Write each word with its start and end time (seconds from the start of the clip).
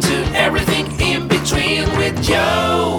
To 0.00 0.16
Everything 0.34 0.86
in 1.00 1.28
Between 1.28 1.84
with 1.98 2.22
Joe. 2.22 2.89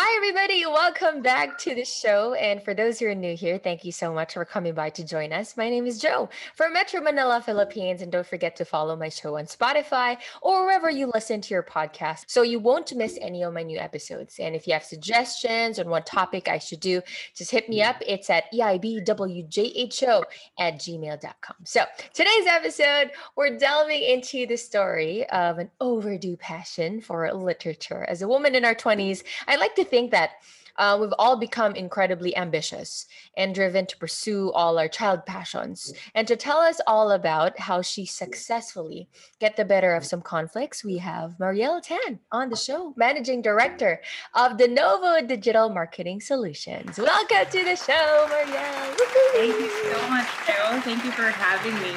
Hi, 0.00 0.16
everybody. 0.16 0.64
Welcome 0.64 1.22
back 1.22 1.58
to 1.58 1.74
the 1.74 1.84
show. 1.84 2.34
And 2.34 2.62
for 2.62 2.72
those 2.72 3.00
who 3.00 3.06
are 3.06 3.16
new 3.16 3.34
here, 3.34 3.58
thank 3.58 3.84
you 3.84 3.90
so 3.90 4.14
much 4.14 4.34
for 4.34 4.44
coming 4.44 4.72
by 4.72 4.90
to 4.90 5.04
join 5.04 5.32
us. 5.32 5.56
My 5.56 5.68
name 5.68 5.88
is 5.88 5.98
Joe 5.98 6.28
from 6.54 6.72
Metro 6.72 7.00
Manila, 7.00 7.42
Philippines. 7.44 8.00
And 8.00 8.12
don't 8.12 8.24
forget 8.24 8.54
to 8.56 8.64
follow 8.64 8.94
my 8.94 9.08
show 9.08 9.38
on 9.38 9.46
Spotify 9.46 10.16
or 10.40 10.66
wherever 10.66 10.88
you 10.88 11.10
listen 11.12 11.40
to 11.40 11.52
your 11.52 11.64
podcast 11.64 12.26
so 12.28 12.42
you 12.42 12.60
won't 12.60 12.94
miss 12.94 13.18
any 13.20 13.42
of 13.42 13.52
my 13.52 13.64
new 13.64 13.76
episodes. 13.76 14.38
And 14.38 14.54
if 14.54 14.68
you 14.68 14.72
have 14.74 14.84
suggestions 14.84 15.80
on 15.80 15.88
what 15.88 16.06
topic 16.06 16.46
I 16.46 16.58
should 16.58 16.78
do, 16.78 17.02
just 17.34 17.50
hit 17.50 17.68
me 17.68 17.82
up. 17.82 17.96
It's 18.06 18.30
at 18.30 18.44
EIBWJHO 18.54 20.22
at 20.60 20.74
gmail.com. 20.74 21.56
So 21.64 21.82
today's 22.14 22.46
episode, 22.46 23.10
we're 23.34 23.58
delving 23.58 24.04
into 24.04 24.46
the 24.46 24.58
story 24.58 25.28
of 25.30 25.58
an 25.58 25.72
overdue 25.80 26.36
passion 26.36 27.00
for 27.00 27.28
literature. 27.34 28.04
As 28.04 28.22
a 28.22 28.28
woman 28.28 28.54
in 28.54 28.64
our 28.64 28.76
20s, 28.76 29.24
I 29.48 29.56
like 29.56 29.74
to 29.74 29.87
think 29.88 30.10
that 30.12 30.30
uh, 30.78 30.96
we've 31.00 31.14
all 31.18 31.36
become 31.36 31.74
incredibly 31.74 32.36
ambitious 32.36 33.06
and 33.36 33.52
driven 33.52 33.84
to 33.84 33.96
pursue 33.96 34.52
all 34.52 34.78
our 34.78 34.86
child 34.86 35.26
passions. 35.26 35.92
And 36.14 36.28
to 36.28 36.36
tell 36.36 36.58
us 36.58 36.80
all 36.86 37.10
about 37.10 37.58
how 37.58 37.82
she 37.82 38.06
successfully 38.06 39.08
get 39.40 39.56
the 39.56 39.64
better 39.64 39.94
of 39.96 40.04
some 40.04 40.22
conflicts, 40.22 40.84
we 40.84 40.98
have 40.98 41.34
Marielle 41.40 41.82
Tan 41.82 42.20
on 42.30 42.48
the 42.48 42.56
show, 42.56 42.94
managing 42.96 43.42
director 43.42 44.00
of 44.34 44.56
the 44.56 44.68
Novo 44.68 45.26
Digital 45.26 45.68
Marketing 45.68 46.20
Solutions. 46.20 46.96
Welcome 46.96 47.50
to 47.50 47.64
the 47.64 47.74
show, 47.74 48.26
Marielle. 48.30 48.94
Thank 49.34 49.58
you 49.58 49.70
so 49.90 50.08
much, 50.08 50.28
Joe. 50.46 50.80
Thank 50.84 51.04
you 51.04 51.10
for 51.10 51.22
having 51.28 51.74
me. 51.82 51.96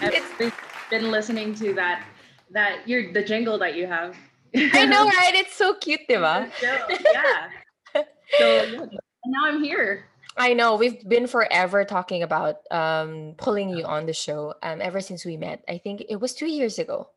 I've 0.00 0.14
It's- 0.14 0.52
been 0.88 1.10
listening 1.10 1.54
to 1.54 1.72
that 1.74 2.04
that 2.50 2.86
you're 2.86 3.12
the 3.14 3.22
jingle 3.24 3.58
that 3.58 3.74
you 3.76 3.86
have. 3.86 4.14
I 4.56 4.84
know, 4.86 5.06
right? 5.06 5.34
It's 5.34 5.54
so 5.54 5.74
cute, 5.74 6.00
diba? 6.08 6.50
yeah. 6.62 7.48
So 8.38 8.88
now 9.26 9.44
I'm 9.44 9.62
here. 9.62 10.06
I 10.38 10.54
know 10.54 10.76
we've 10.76 11.06
been 11.06 11.26
forever 11.26 11.84
talking 11.84 12.22
about 12.22 12.60
um 12.70 13.34
pulling 13.36 13.68
you 13.68 13.84
on 13.84 14.06
the 14.06 14.14
show 14.14 14.54
um 14.62 14.80
ever 14.80 15.02
since 15.02 15.26
we 15.26 15.36
met. 15.36 15.62
I 15.68 15.76
think 15.76 16.04
it 16.08 16.16
was 16.16 16.32
two 16.32 16.46
years 16.48 16.78
ago. 16.78 17.10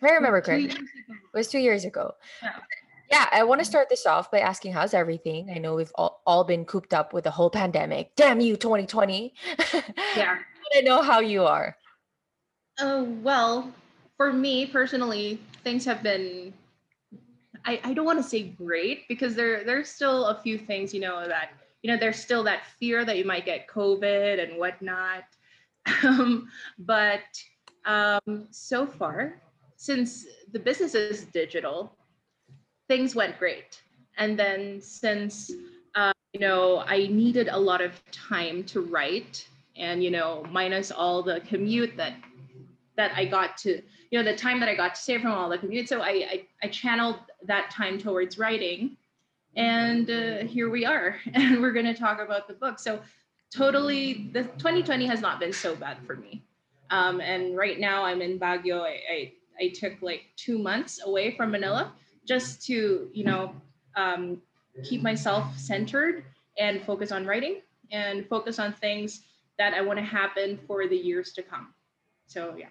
If 0.00 0.08
I 0.08 0.14
remember 0.14 0.40
Two 0.40 0.46
correctly. 0.46 0.68
years 0.68 0.74
ago. 0.78 1.14
It 1.34 1.36
was 1.36 1.48
two 1.48 1.58
years 1.58 1.84
ago. 1.84 2.14
Yeah. 2.42 2.50
Yeah, 3.10 3.26
I 3.32 3.42
want 3.42 3.58
to 3.60 3.64
start 3.64 3.88
this 3.88 4.06
off 4.06 4.30
by 4.30 4.38
asking 4.38 4.72
how's 4.72 4.94
everything? 4.94 5.50
I 5.52 5.58
know 5.58 5.74
we've 5.74 5.90
all, 5.96 6.22
all 6.24 6.44
been 6.44 6.64
cooped 6.64 6.94
up 6.94 7.12
with 7.12 7.24
the 7.24 7.32
whole 7.32 7.50
pandemic. 7.50 8.14
Damn 8.14 8.40
you, 8.40 8.56
2020. 8.56 9.34
Yeah. 10.16 10.38
I 10.76 10.80
know 10.82 11.02
how 11.02 11.18
you 11.18 11.42
are. 11.44 11.76
Oh 12.78 13.02
well, 13.24 13.72
for 14.16 14.32
me 14.32 14.66
personally, 14.66 15.40
things 15.64 15.84
have 15.84 16.04
been. 16.04 16.54
I, 17.64 17.80
I 17.84 17.94
don't 17.94 18.04
want 18.04 18.18
to 18.22 18.28
say 18.28 18.42
great 18.42 19.08
because 19.08 19.34
there 19.34 19.64
there's 19.64 19.88
still 19.88 20.26
a 20.26 20.40
few 20.40 20.58
things 20.58 20.94
you 20.94 21.00
know 21.00 21.26
that 21.26 21.50
you 21.82 21.90
know 21.90 21.96
there's 21.96 22.18
still 22.18 22.42
that 22.44 22.64
fear 22.78 23.04
that 23.04 23.18
you 23.18 23.24
might 23.24 23.44
get 23.44 23.68
COVID 23.68 24.42
and 24.42 24.58
whatnot, 24.58 25.24
um, 26.04 26.48
but 26.78 27.20
um, 27.84 28.46
so 28.50 28.86
far 28.86 29.40
since 29.76 30.26
the 30.52 30.58
business 30.58 30.94
is 30.94 31.24
digital, 31.24 31.96
things 32.88 33.14
went 33.14 33.38
great, 33.38 33.82
and 34.18 34.38
then 34.38 34.80
since 34.80 35.50
uh, 35.94 36.12
you 36.32 36.40
know 36.40 36.84
I 36.86 37.06
needed 37.06 37.48
a 37.48 37.58
lot 37.58 37.80
of 37.80 38.00
time 38.10 38.64
to 38.64 38.80
write 38.80 39.48
and 39.76 40.04
you 40.04 40.10
know 40.10 40.44
minus 40.50 40.90
all 40.90 41.22
the 41.22 41.40
commute 41.40 41.96
that 41.96 42.14
that 43.00 43.16
I 43.16 43.24
got 43.24 43.56
to, 43.58 43.80
you 44.10 44.18
know, 44.18 44.22
the 44.22 44.36
time 44.36 44.60
that 44.60 44.68
I 44.68 44.74
got 44.74 44.94
to 44.94 45.00
save 45.00 45.22
from 45.22 45.32
all 45.32 45.48
the 45.48 45.56
commute. 45.56 45.88
So 45.88 46.02
I, 46.02 46.10
I, 46.10 46.46
I 46.62 46.68
channeled 46.68 47.16
that 47.46 47.70
time 47.70 47.96
towards 47.98 48.36
writing. 48.36 48.98
And 49.56 50.10
uh, 50.10 50.44
here 50.44 50.68
we 50.68 50.84
are. 50.84 51.16
And 51.34 51.62
we're 51.62 51.72
going 51.72 51.86
to 51.86 51.94
talk 51.94 52.20
about 52.20 52.46
the 52.46 52.52
book. 52.52 52.78
So 52.78 53.00
totally, 53.50 54.28
the 54.34 54.42
2020 54.42 55.06
has 55.06 55.22
not 55.22 55.40
been 55.40 55.54
so 55.54 55.74
bad 55.74 55.96
for 56.06 56.16
me. 56.16 56.42
Um, 56.90 57.22
and 57.22 57.56
right 57.56 57.80
now 57.80 58.04
I'm 58.04 58.20
in 58.20 58.38
Baguio. 58.38 58.82
I, 58.82 59.00
I, 59.10 59.32
I 59.58 59.68
took 59.68 59.94
like 60.02 60.24
two 60.36 60.58
months 60.58 61.00
away 61.02 61.34
from 61.34 61.52
Manila 61.52 61.94
just 62.28 62.66
to, 62.66 63.08
you 63.14 63.24
know, 63.24 63.54
um, 63.96 64.42
keep 64.84 65.00
myself 65.00 65.56
centered 65.56 66.24
and 66.58 66.82
focus 66.84 67.12
on 67.12 67.24
writing 67.24 67.62
and 67.90 68.26
focus 68.28 68.58
on 68.58 68.74
things 68.74 69.22
that 69.56 69.72
I 69.72 69.80
want 69.80 69.98
to 69.98 70.04
happen 70.04 70.58
for 70.66 70.86
the 70.86 70.96
years 70.96 71.32
to 71.32 71.42
come. 71.42 71.72
So 72.26 72.54
yeah. 72.58 72.66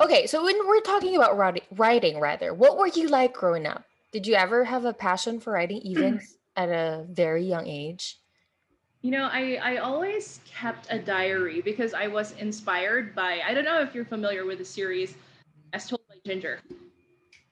Okay, 0.00 0.26
so 0.26 0.44
when 0.44 0.56
we're 0.66 0.80
talking 0.80 1.16
about 1.16 1.36
writing, 1.70 2.20
rather, 2.20 2.54
what 2.54 2.78
were 2.78 2.88
you 2.88 3.08
like 3.08 3.34
growing 3.34 3.66
up? 3.66 3.84
Did 4.12 4.26
you 4.26 4.34
ever 4.34 4.64
have 4.64 4.84
a 4.84 4.92
passion 4.92 5.40
for 5.40 5.52
writing 5.52 5.78
even 5.82 6.20
at 6.56 6.68
a 6.68 7.04
very 7.08 7.44
young 7.44 7.66
age? 7.66 8.18
You 9.02 9.12
know, 9.12 9.28
I, 9.32 9.58
I 9.62 9.76
always 9.78 10.40
kept 10.46 10.88
a 10.90 10.98
diary 10.98 11.62
because 11.62 11.94
I 11.94 12.06
was 12.06 12.32
inspired 12.32 13.14
by, 13.14 13.40
I 13.46 13.54
don't 13.54 13.64
know 13.64 13.80
if 13.80 13.94
you're 13.94 14.04
familiar 14.04 14.44
with 14.44 14.58
the 14.58 14.64
series 14.64 15.14
As 15.72 15.88
Told 15.88 16.02
by 16.08 16.16
Ginger. 16.26 16.60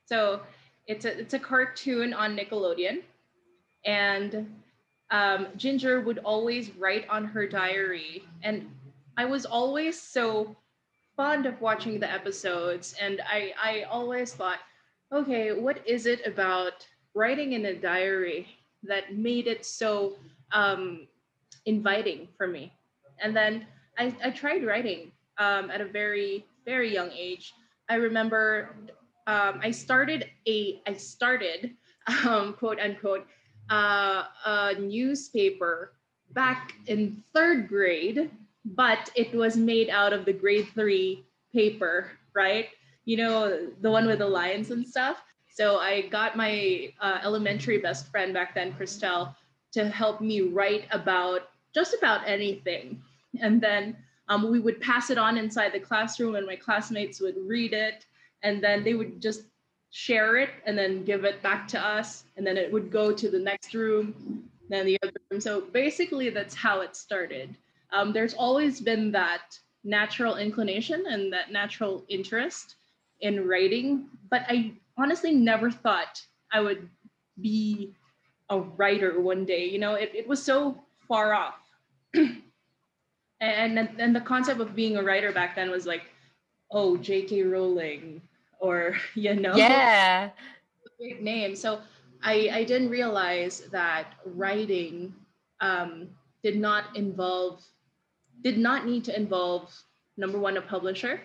So 0.04 0.40
it's 0.86 1.04
a, 1.04 1.18
it's 1.18 1.34
a 1.34 1.38
cartoon 1.38 2.12
on 2.12 2.36
Nickelodeon. 2.36 3.02
And 3.84 4.46
um, 5.10 5.46
Ginger 5.56 6.00
would 6.00 6.18
always 6.18 6.74
write 6.76 7.08
on 7.08 7.24
her 7.24 7.46
diary. 7.46 8.24
And 8.42 8.70
I 9.16 9.24
was 9.24 9.46
always 9.46 10.00
so 10.00 10.54
fond 11.18 11.44
of 11.46 11.60
watching 11.60 11.98
the 12.00 12.10
episodes. 12.10 12.94
And 13.00 13.20
I, 13.28 13.52
I 13.62 13.82
always 13.90 14.32
thought, 14.32 14.60
okay, 15.12 15.52
what 15.52 15.86
is 15.86 16.06
it 16.06 16.24
about 16.26 16.86
writing 17.14 17.54
in 17.54 17.66
a 17.66 17.74
diary 17.74 18.46
that 18.84 19.16
made 19.16 19.48
it 19.48 19.66
so 19.66 20.14
um, 20.52 21.08
inviting 21.66 22.28
for 22.36 22.46
me. 22.46 22.72
And 23.20 23.36
then 23.36 23.66
I, 23.98 24.14
I 24.24 24.30
tried 24.30 24.64
writing 24.64 25.12
um, 25.38 25.70
at 25.70 25.80
a 25.80 25.84
very, 25.84 26.46
very 26.64 26.92
young 26.92 27.10
age. 27.10 27.52
I 27.88 27.96
remember 27.96 28.76
um, 29.26 29.60
I 29.62 29.70
started 29.70 30.26
a, 30.46 30.80
I 30.86 30.94
started, 30.94 31.74
um, 32.24 32.54
quote 32.54 32.78
unquote, 32.78 33.26
uh, 33.70 34.24
a 34.46 34.74
newspaper 34.78 35.92
back 36.32 36.74
in 36.86 37.22
third 37.34 37.68
grade, 37.68 38.30
but 38.74 39.10
it 39.14 39.34
was 39.34 39.56
made 39.56 39.88
out 39.90 40.12
of 40.12 40.24
the 40.24 40.32
grade 40.32 40.68
three 40.74 41.24
paper, 41.52 42.10
right? 42.34 42.68
You 43.04 43.16
know, 43.16 43.68
the 43.80 43.90
one 43.90 44.06
with 44.06 44.18
the 44.18 44.26
lions 44.26 44.70
and 44.70 44.86
stuff. 44.86 45.22
So 45.48 45.78
I 45.78 46.02
got 46.08 46.36
my 46.36 46.92
uh, 47.00 47.18
elementary 47.24 47.78
best 47.78 48.10
friend 48.10 48.32
back 48.34 48.54
then, 48.54 48.72
Christelle, 48.74 49.34
to 49.72 49.88
help 49.88 50.20
me 50.20 50.42
write 50.42 50.84
about 50.90 51.48
just 51.74 51.94
about 51.94 52.26
anything. 52.26 53.02
And 53.40 53.60
then 53.60 53.96
um, 54.28 54.50
we 54.50 54.60
would 54.60 54.80
pass 54.80 55.10
it 55.10 55.18
on 55.18 55.38
inside 55.38 55.72
the 55.72 55.80
classroom, 55.80 56.34
and 56.34 56.46
my 56.46 56.56
classmates 56.56 57.20
would 57.20 57.36
read 57.46 57.72
it, 57.72 58.04
and 58.42 58.62
then 58.62 58.84
they 58.84 58.94
would 58.94 59.20
just 59.20 59.42
share 59.90 60.36
it 60.36 60.50
and 60.66 60.76
then 60.76 61.04
give 61.04 61.24
it 61.24 61.42
back 61.42 61.66
to 61.68 61.80
us, 61.80 62.24
and 62.36 62.46
then 62.46 62.56
it 62.56 62.70
would 62.70 62.90
go 62.90 63.12
to 63.12 63.30
the 63.30 63.38
next 63.38 63.74
room, 63.74 64.44
then 64.68 64.84
the 64.84 64.98
other 65.02 65.12
room. 65.30 65.40
So 65.40 65.62
basically, 65.62 66.28
that's 66.30 66.54
how 66.54 66.80
it 66.82 66.94
started. 66.94 67.56
Um, 67.92 68.12
there's 68.12 68.34
always 68.34 68.80
been 68.80 69.12
that 69.12 69.58
natural 69.84 70.36
inclination 70.36 71.04
and 71.08 71.32
that 71.32 71.52
natural 71.52 72.04
interest 72.08 72.76
in 73.20 73.46
writing, 73.46 74.06
but 74.30 74.42
I 74.48 74.72
honestly 74.96 75.32
never 75.34 75.70
thought 75.70 76.22
I 76.52 76.60
would 76.60 76.88
be 77.40 77.94
a 78.50 78.60
writer 78.60 79.20
one 79.20 79.44
day. 79.44 79.66
You 79.66 79.78
know, 79.78 79.94
it, 79.94 80.12
it 80.14 80.28
was 80.28 80.42
so 80.42 80.82
far 81.06 81.32
off. 81.34 81.60
and 82.14 83.78
and 83.98 84.14
the 84.14 84.20
concept 84.20 84.60
of 84.60 84.74
being 84.74 84.96
a 84.96 85.02
writer 85.02 85.32
back 85.32 85.54
then 85.54 85.70
was 85.70 85.86
like, 85.86 86.02
oh, 86.70 86.96
J.K. 86.96 87.42
Rowling, 87.44 88.20
or 88.60 88.96
you 89.14 89.34
know, 89.34 89.56
Yeah. 89.56 90.30
great 90.98 91.22
name. 91.22 91.54
So 91.56 91.80
I 92.22 92.50
I 92.52 92.64
didn't 92.64 92.90
realize 92.90 93.60
that 93.70 94.14
writing 94.24 95.14
um, 95.60 96.08
did 96.42 96.58
not 96.58 96.96
involve 96.96 97.64
did 98.42 98.58
not 98.58 98.86
need 98.86 99.04
to 99.04 99.16
involve 99.16 99.72
number 100.16 100.38
one 100.38 100.56
a 100.56 100.62
publisher. 100.62 101.20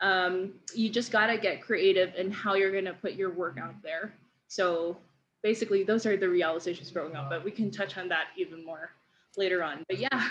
Um, 0.00 0.54
you 0.74 0.90
just 0.90 1.10
gotta 1.12 1.38
get 1.38 1.62
creative 1.62 2.14
in 2.16 2.30
how 2.30 2.54
you're 2.54 2.72
gonna 2.72 2.94
put 2.94 3.14
your 3.14 3.30
work 3.32 3.56
out 3.58 3.74
there. 3.82 4.12
So 4.48 4.96
basically, 5.42 5.82
those 5.82 6.04
are 6.06 6.16
the 6.16 6.28
realizations 6.28 6.90
growing 6.90 7.16
up. 7.16 7.30
But 7.30 7.44
we 7.44 7.50
can 7.50 7.70
touch 7.70 7.96
on 7.96 8.08
that 8.08 8.28
even 8.36 8.64
more 8.64 8.90
later 9.36 9.62
on. 9.62 9.84
But 9.88 9.98
yeah, 9.98 10.30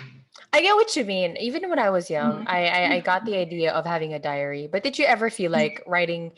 I 0.54 0.62
get 0.62 0.76
what 0.76 0.96
you 0.96 1.06
mean. 1.06 1.38
Even 1.38 1.70
when 1.70 1.80
I 1.80 1.90
was 1.90 2.10
young, 2.10 2.46
Mhm. 2.46 2.50
I, 2.50 2.62
I 2.68 2.82
I 2.96 3.00
got 3.02 3.26
the 3.26 3.38
idea 3.38 3.74
of 3.74 3.86
having 3.86 4.14
a 4.14 4.20
diary. 4.20 4.68
But 4.70 4.84
did 4.84 4.98
you 5.00 5.06
ever 5.06 5.30
feel 5.30 5.52
like 5.52 5.82
writing? 5.88 6.32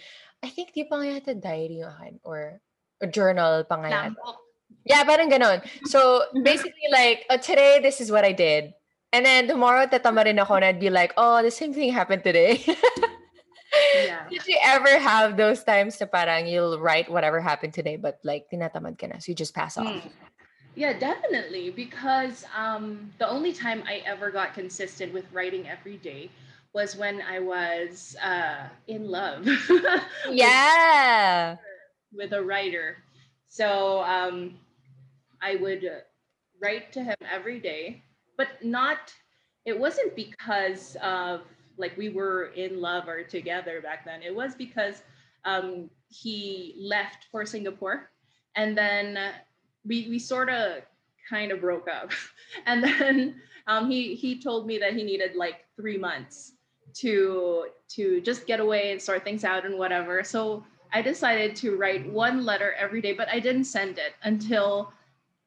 I 0.44 0.50
think 0.50 0.72
di 0.74 0.86
pa 0.86 1.02
nga 1.02 1.20
yata 1.20 1.34
diary 1.36 1.84
or 2.24 2.62
a 3.02 3.08
journal 3.08 3.64
pa 3.68 3.76
yata. 3.78 4.16
Yeah, 4.88 5.04
parang 5.04 5.28
ganon. 5.32 5.64
So 5.88 6.24
basically, 6.48 6.88
like, 6.92 7.26
oh, 7.30 7.38
today 7.38 7.80
this 7.84 8.00
is 8.00 8.12
what 8.12 8.24
I 8.24 8.32
did, 8.32 8.72
and 9.18 9.26
then 9.26 9.48
tomorrow 9.50 9.90
tatama 9.90 10.30
rin 10.30 10.38
ako, 10.38 10.62
and 10.62 10.66
I'd 10.66 10.80
be 10.80 10.94
like, 10.94 11.18
oh, 11.18 11.42
the 11.42 11.50
same 11.50 11.74
thing 11.74 11.90
happened 11.90 12.22
today. 12.22 12.62
Yeah. 14.06 14.22
Did 14.30 14.46
you 14.46 14.62
ever 14.62 15.02
have 15.02 15.38
those 15.42 15.66
times 15.66 15.98
na 15.98 16.06
parang 16.06 16.46
you'll 16.46 16.78
write 16.78 17.10
whatever 17.10 17.42
happened 17.42 17.74
today, 17.74 17.98
but 17.98 18.22
like 18.22 18.46
tinatamad 18.54 19.02
ka 19.02 19.10
na, 19.10 19.18
so 19.18 19.34
you 19.34 19.36
just 19.36 19.58
pass 19.58 19.74
off? 19.74 19.90
Mm. 19.90 20.14
Yeah, 20.78 20.94
definitely. 20.94 21.74
Because 21.74 22.46
um, 22.54 23.10
the 23.18 23.26
only 23.28 23.50
time 23.50 23.82
I 23.90 24.06
ever 24.06 24.30
got 24.30 24.54
consistent 24.54 25.10
with 25.10 25.26
writing 25.34 25.66
every 25.66 25.98
day 25.98 26.30
was 26.78 26.94
when 26.94 27.26
I 27.26 27.42
was 27.42 28.16
uh, 28.22 28.70
in 28.86 29.10
love 29.10 29.50
Yeah. 30.30 31.58
with 32.14 32.34
a 32.34 32.44
writer. 32.44 33.02
So 33.50 34.06
um, 34.06 34.54
I 35.42 35.56
would 35.58 35.82
write 36.62 36.94
to 36.94 37.02
him 37.02 37.18
every 37.26 37.58
day, 37.58 38.04
but 38.38 38.48
not, 38.64 39.14
it 39.66 39.78
wasn't 39.78 40.16
because 40.16 40.96
of 41.02 41.42
like 41.78 41.96
we 41.98 42.10
were 42.10 42.46
in 42.56 42.80
love 42.82 43.08
or 43.08 43.24
together 43.24 43.82
back 43.82 44.06
then. 44.06 44.22
It 44.24 44.36
was 44.36 44.56
because 44.56 45.04
um, 45.46 45.90
he 46.10 46.76
left 46.80 47.26
for 47.32 47.46
Singapore 47.46 48.10
and 48.56 48.78
then 48.78 49.18
we, 49.86 50.08
we 50.10 50.20
sort 50.20 50.50
of 50.50 50.82
kind 51.30 51.52
of 51.52 51.62
broke 51.62 51.88
up. 51.88 52.12
And 52.66 52.82
then 52.82 53.42
um, 53.68 53.92
he, 53.92 54.16
he 54.16 54.42
told 54.42 54.66
me 54.66 54.78
that 54.78 54.94
he 54.94 55.04
needed 55.04 55.36
like 55.36 55.66
three 55.76 55.98
months 55.98 56.54
to 56.96 57.68
to 57.90 58.22
just 58.22 58.48
get 58.48 58.60
away 58.60 58.92
and 58.92 59.02
sort 59.02 59.24
things 59.24 59.44
out 59.44 59.66
and 59.66 59.78
whatever. 59.78 60.24
So 60.24 60.64
I 60.94 61.02
decided 61.02 61.56
to 61.58 61.76
write 61.76 62.10
one 62.12 62.46
letter 62.46 62.74
every 62.74 63.02
day, 63.02 63.14
but 63.14 63.28
I 63.30 63.40
didn't 63.40 63.66
send 63.66 63.98
it 63.98 64.14
until 64.24 64.92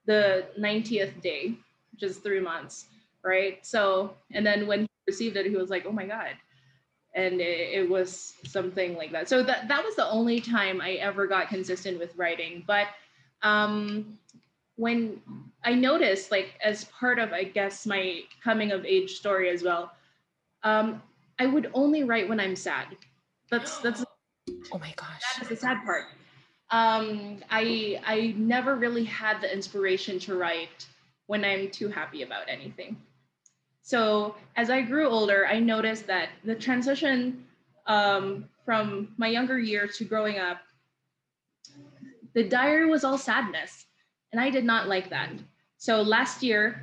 the 0.06 0.46
90th 0.58 1.20
day, 1.20 1.54
is 2.02 2.18
three 2.18 2.40
months, 2.40 2.86
right? 3.24 3.64
So, 3.64 4.14
and 4.32 4.44
then 4.44 4.66
when 4.66 4.80
he 4.80 4.88
received 5.06 5.36
it, 5.36 5.46
he 5.46 5.56
was 5.56 5.70
like, 5.70 5.86
oh 5.86 5.92
my 5.92 6.06
God. 6.06 6.34
And 7.14 7.40
it, 7.40 7.80
it 7.80 7.90
was 7.90 8.34
something 8.46 8.96
like 8.96 9.12
that. 9.12 9.28
So 9.28 9.42
that, 9.42 9.68
that 9.68 9.84
was 9.84 9.96
the 9.96 10.08
only 10.08 10.40
time 10.40 10.80
I 10.80 10.92
ever 10.92 11.26
got 11.26 11.48
consistent 11.48 11.98
with 11.98 12.14
writing. 12.16 12.62
But 12.66 12.86
um, 13.42 14.18
when 14.76 15.20
I 15.64 15.74
noticed, 15.74 16.30
like, 16.30 16.54
as 16.64 16.84
part 16.84 17.18
of, 17.18 17.32
I 17.32 17.44
guess, 17.44 17.86
my 17.86 18.20
coming 18.42 18.70
of 18.72 18.84
age 18.84 19.12
story 19.12 19.50
as 19.50 19.62
well, 19.62 19.92
um, 20.62 21.02
I 21.38 21.46
would 21.46 21.70
only 21.74 22.04
write 22.04 22.28
when 22.28 22.38
I'm 22.38 22.54
sad. 22.54 22.86
That's 23.50 23.78
that's 23.78 24.04
Oh 24.72 24.78
my 24.78 24.92
gosh. 24.96 25.22
that 25.36 25.42
is 25.42 25.48
the 25.48 25.56
sad 25.56 25.84
part. 25.84 26.04
Um, 26.70 27.38
I 27.50 28.00
I 28.04 28.34
never 28.36 28.76
really 28.76 29.04
had 29.04 29.40
the 29.40 29.52
inspiration 29.52 30.18
to 30.20 30.36
write 30.36 30.86
when 31.30 31.44
I'm 31.44 31.70
too 31.70 31.86
happy 31.86 32.22
about 32.22 32.48
anything. 32.48 32.96
So 33.82 34.34
as 34.56 34.68
I 34.68 34.82
grew 34.82 35.06
older, 35.06 35.46
I 35.46 35.60
noticed 35.60 36.08
that 36.08 36.30
the 36.44 36.56
transition 36.56 37.46
um, 37.86 38.48
from 38.64 39.14
my 39.16 39.28
younger 39.28 39.60
years 39.60 39.96
to 39.98 40.04
growing 40.04 40.40
up, 40.40 40.58
the 42.34 42.42
diary 42.42 42.90
was 42.90 43.04
all 43.04 43.16
sadness, 43.16 43.86
and 44.32 44.40
I 44.40 44.50
did 44.50 44.64
not 44.64 44.88
like 44.88 45.08
that. 45.10 45.30
So 45.78 46.02
last 46.02 46.42
year, 46.42 46.82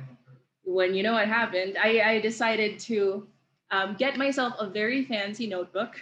when 0.64 0.94
you 0.94 1.02
know 1.02 1.12
what 1.12 1.28
happened, 1.28 1.76
I, 1.78 2.00
I 2.00 2.20
decided 2.20 2.78
to 2.90 3.26
um, 3.70 3.96
get 3.98 4.16
myself 4.16 4.54
a 4.58 4.66
very 4.66 5.04
fancy 5.04 5.46
notebook 5.46 5.92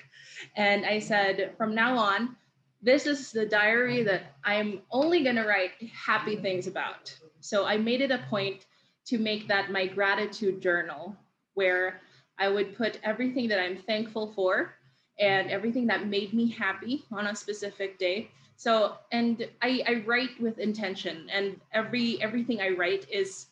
and 0.54 0.86
I 0.86 1.00
said, 1.00 1.54
from 1.58 1.74
now 1.74 1.98
on, 1.98 2.36
this 2.80 3.06
is 3.06 3.32
the 3.32 3.46
diary 3.46 4.04
that 4.04 4.36
I'm 4.44 4.82
only 4.92 5.24
to 5.24 5.42
write 5.42 5.72
happy 5.92 6.36
things 6.36 6.68
about. 6.68 7.12
So 7.46 7.64
I 7.64 7.76
made 7.76 8.00
it 8.00 8.10
a 8.10 8.24
point 8.28 8.66
to 9.06 9.18
make 9.18 9.46
that 9.46 9.70
my 9.70 9.86
gratitude 9.86 10.60
journal, 10.60 11.16
where 11.54 12.00
I 12.38 12.48
would 12.48 12.76
put 12.76 12.98
everything 13.04 13.48
that 13.48 13.60
I'm 13.60 13.76
thankful 13.76 14.32
for 14.34 14.74
and 15.18 15.50
everything 15.50 15.86
that 15.86 16.08
made 16.08 16.34
me 16.34 16.50
happy 16.50 17.04
on 17.12 17.28
a 17.28 17.36
specific 17.36 17.98
day. 17.98 18.30
So, 18.56 18.96
and 19.12 19.46
I, 19.62 19.82
I 19.86 20.04
write 20.06 20.40
with 20.40 20.58
intention, 20.58 21.28
and 21.32 21.60
every 21.72 22.20
everything 22.22 22.60
I 22.60 22.70
write 22.70 23.06
is, 23.10 23.46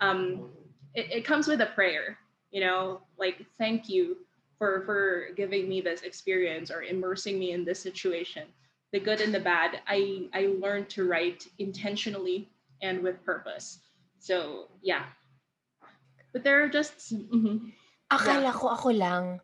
um, 0.00 0.50
it, 0.94 1.10
it 1.10 1.24
comes 1.24 1.46
with 1.46 1.60
a 1.60 1.66
prayer. 1.66 2.18
You 2.50 2.62
know, 2.62 3.00
like 3.18 3.44
thank 3.58 3.88
you 3.88 4.16
for 4.58 4.82
for 4.86 5.34
giving 5.36 5.68
me 5.68 5.80
this 5.82 6.02
experience 6.02 6.70
or 6.70 6.84
immersing 6.84 7.38
me 7.38 7.52
in 7.52 7.64
this 7.64 7.80
situation 7.80 8.44
the 8.92 9.00
good 9.00 9.20
and 9.20 9.34
the 9.34 9.40
bad 9.40 9.80
i 9.86 10.28
i 10.32 10.46
learned 10.60 10.88
to 10.88 11.06
write 11.06 11.46
intentionally 11.58 12.48
and 12.82 13.02
with 13.02 13.22
purpose 13.24 13.80
so 14.18 14.68
yeah 14.82 15.04
but 16.32 16.44
there 16.44 16.62
are 16.62 16.68
just 16.68 17.14
mhm. 17.32 17.72
Akala 18.12 18.52
ko 18.54 18.68
ako 18.70 18.90
lang. 18.94 19.40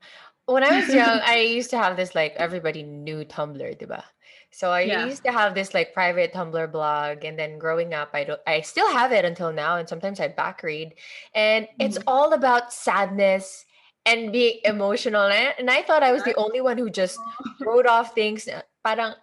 When 0.47 0.63
I 0.63 0.77
was 0.77 0.93
young, 0.95 1.19
I 1.25 1.41
used 1.43 1.71
to 1.71 1.79
have 1.79 1.97
this 1.97 2.15
like 2.15 2.35
everybody 2.37 2.83
knew 2.83 3.25
Tumblr, 3.25 3.59
diba? 3.79 4.05
So 4.53 4.71
I 4.71 4.83
Yeah. 4.87 5.09
used 5.09 5.25
to 5.25 5.33
have 5.33 5.55
this 5.55 5.73
like 5.75 5.95
private 5.95 6.33
Tumblr 6.33 6.71
blog, 6.71 7.25
and 7.25 7.39
then 7.39 7.59
growing 7.59 7.95
up, 7.95 8.11
I 8.13 8.25
don't, 8.25 8.41
I 8.47 8.61
still 8.61 8.87
have 8.93 9.11
it 9.11 9.25
until 9.25 9.51
now, 9.53 9.77
and 9.81 9.89
sometimes 9.89 10.21
I 10.21 10.29
back 10.29 10.63
read, 10.63 10.95
and 11.35 11.67
it's 11.81 11.99
all 12.07 12.35
about 12.35 12.73
sadness 12.73 13.65
and 14.05 14.31
being 14.31 14.61
emotional, 14.65 15.27
and 15.27 15.55
and 15.59 15.71
I 15.71 15.83
thought 15.83 16.05
I 16.05 16.13
was 16.13 16.23
the 16.23 16.37
only 16.37 16.61
one 16.61 16.77
who 16.79 16.91
just 16.91 17.19
wrote 17.65 17.87
off 17.89 18.15
things. 18.15 18.47
Parang 18.85 19.15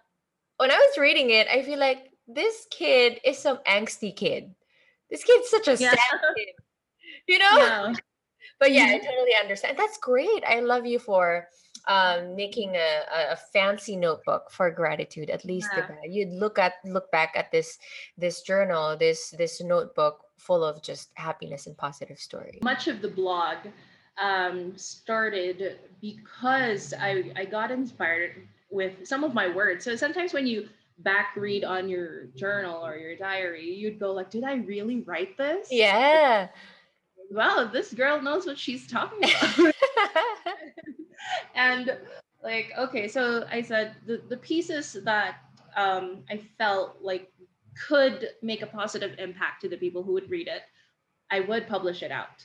when 0.58 0.70
I 0.70 0.76
was 0.76 0.98
reading 0.98 1.30
it, 1.30 1.48
I 1.48 1.62
feel 1.62 1.78
like 1.78 2.09
this 2.34 2.66
kid 2.70 3.20
is 3.24 3.38
some 3.38 3.58
angsty 3.66 4.14
kid. 4.14 4.54
This 5.10 5.24
kid's 5.24 5.48
such 5.50 5.68
a 5.68 5.76
Yeah. 5.76 5.90
sad 5.90 6.20
kid, 6.36 6.54
you 7.26 7.38
know. 7.38 7.56
yeah 7.58 7.94
But 8.58 8.72
yeah, 8.72 8.86
I 8.88 8.98
Mhm. 8.98 9.04
totally 9.04 9.34
understand. 9.40 9.78
That's 9.78 9.98
great. 9.98 10.44
I 10.46 10.60
love 10.60 10.86
you 10.86 10.98
for 10.98 11.48
um 11.88 12.36
making 12.36 12.76
a, 12.76 12.90
a, 13.12 13.32
a 13.32 13.36
fancy 13.52 13.96
notebook 13.96 14.50
for 14.50 14.70
gratitude. 14.70 15.30
At 15.30 15.44
least 15.44 15.72
Yeah. 15.76 15.88
you'd 16.04 16.32
look 16.32 16.58
at 16.58 16.74
look 16.84 17.10
back 17.10 17.32
at 17.36 17.50
this 17.52 17.78
this 18.18 18.42
journal, 18.42 18.96
this 18.96 19.30
this 19.30 19.60
notebook 19.60 20.24
full 20.38 20.64
of 20.64 20.82
just 20.82 21.10
happiness 21.14 21.66
and 21.66 21.76
positive 21.76 22.18
stories. 22.18 22.60
much 22.62 22.88
of 22.88 23.00
the 23.02 23.08
blog 23.08 23.56
um, 24.18 24.76
started 24.76 25.78
because 26.00 26.92
I, 27.00 27.32
I 27.36 27.44
got 27.44 27.70
inspired 27.70 28.46
with 28.70 29.06
some 29.06 29.24
of 29.24 29.34
my 29.34 29.48
words. 29.48 29.84
So 29.84 29.96
sometimes 29.96 30.32
when 30.32 30.46
you 30.46 30.68
back 31.02 31.34
read 31.36 31.64
on 31.64 31.88
your 31.88 32.26
journal 32.36 32.84
or 32.84 32.96
your 32.96 33.16
diary, 33.16 33.70
you'd 33.70 33.98
go 33.98 34.12
like, 34.12 34.30
did 34.30 34.44
I 34.44 34.54
really 34.54 35.00
write 35.00 35.36
this? 35.36 35.68
Yeah. 35.70 36.48
Wow, 37.30 37.68
this 37.72 37.92
girl 37.92 38.20
knows 38.20 38.46
what 38.46 38.58
she's 38.58 38.86
talking 38.86 39.18
about. 39.58 39.74
and 41.54 41.96
like, 42.42 42.72
okay, 42.78 43.08
so 43.08 43.46
I 43.50 43.62
said 43.62 43.94
the, 44.06 44.22
the 44.28 44.36
pieces 44.38 44.96
that 45.04 45.36
um, 45.76 46.24
I 46.30 46.40
felt 46.58 46.98
like 47.00 47.32
could 47.86 48.30
make 48.42 48.62
a 48.62 48.66
positive 48.66 49.14
impact 49.18 49.62
to 49.62 49.68
the 49.68 49.76
people 49.76 50.02
who 50.02 50.12
would 50.12 50.30
read 50.30 50.48
it, 50.48 50.62
I 51.30 51.40
would 51.40 51.66
publish 51.66 52.02
it 52.02 52.10
out. 52.10 52.44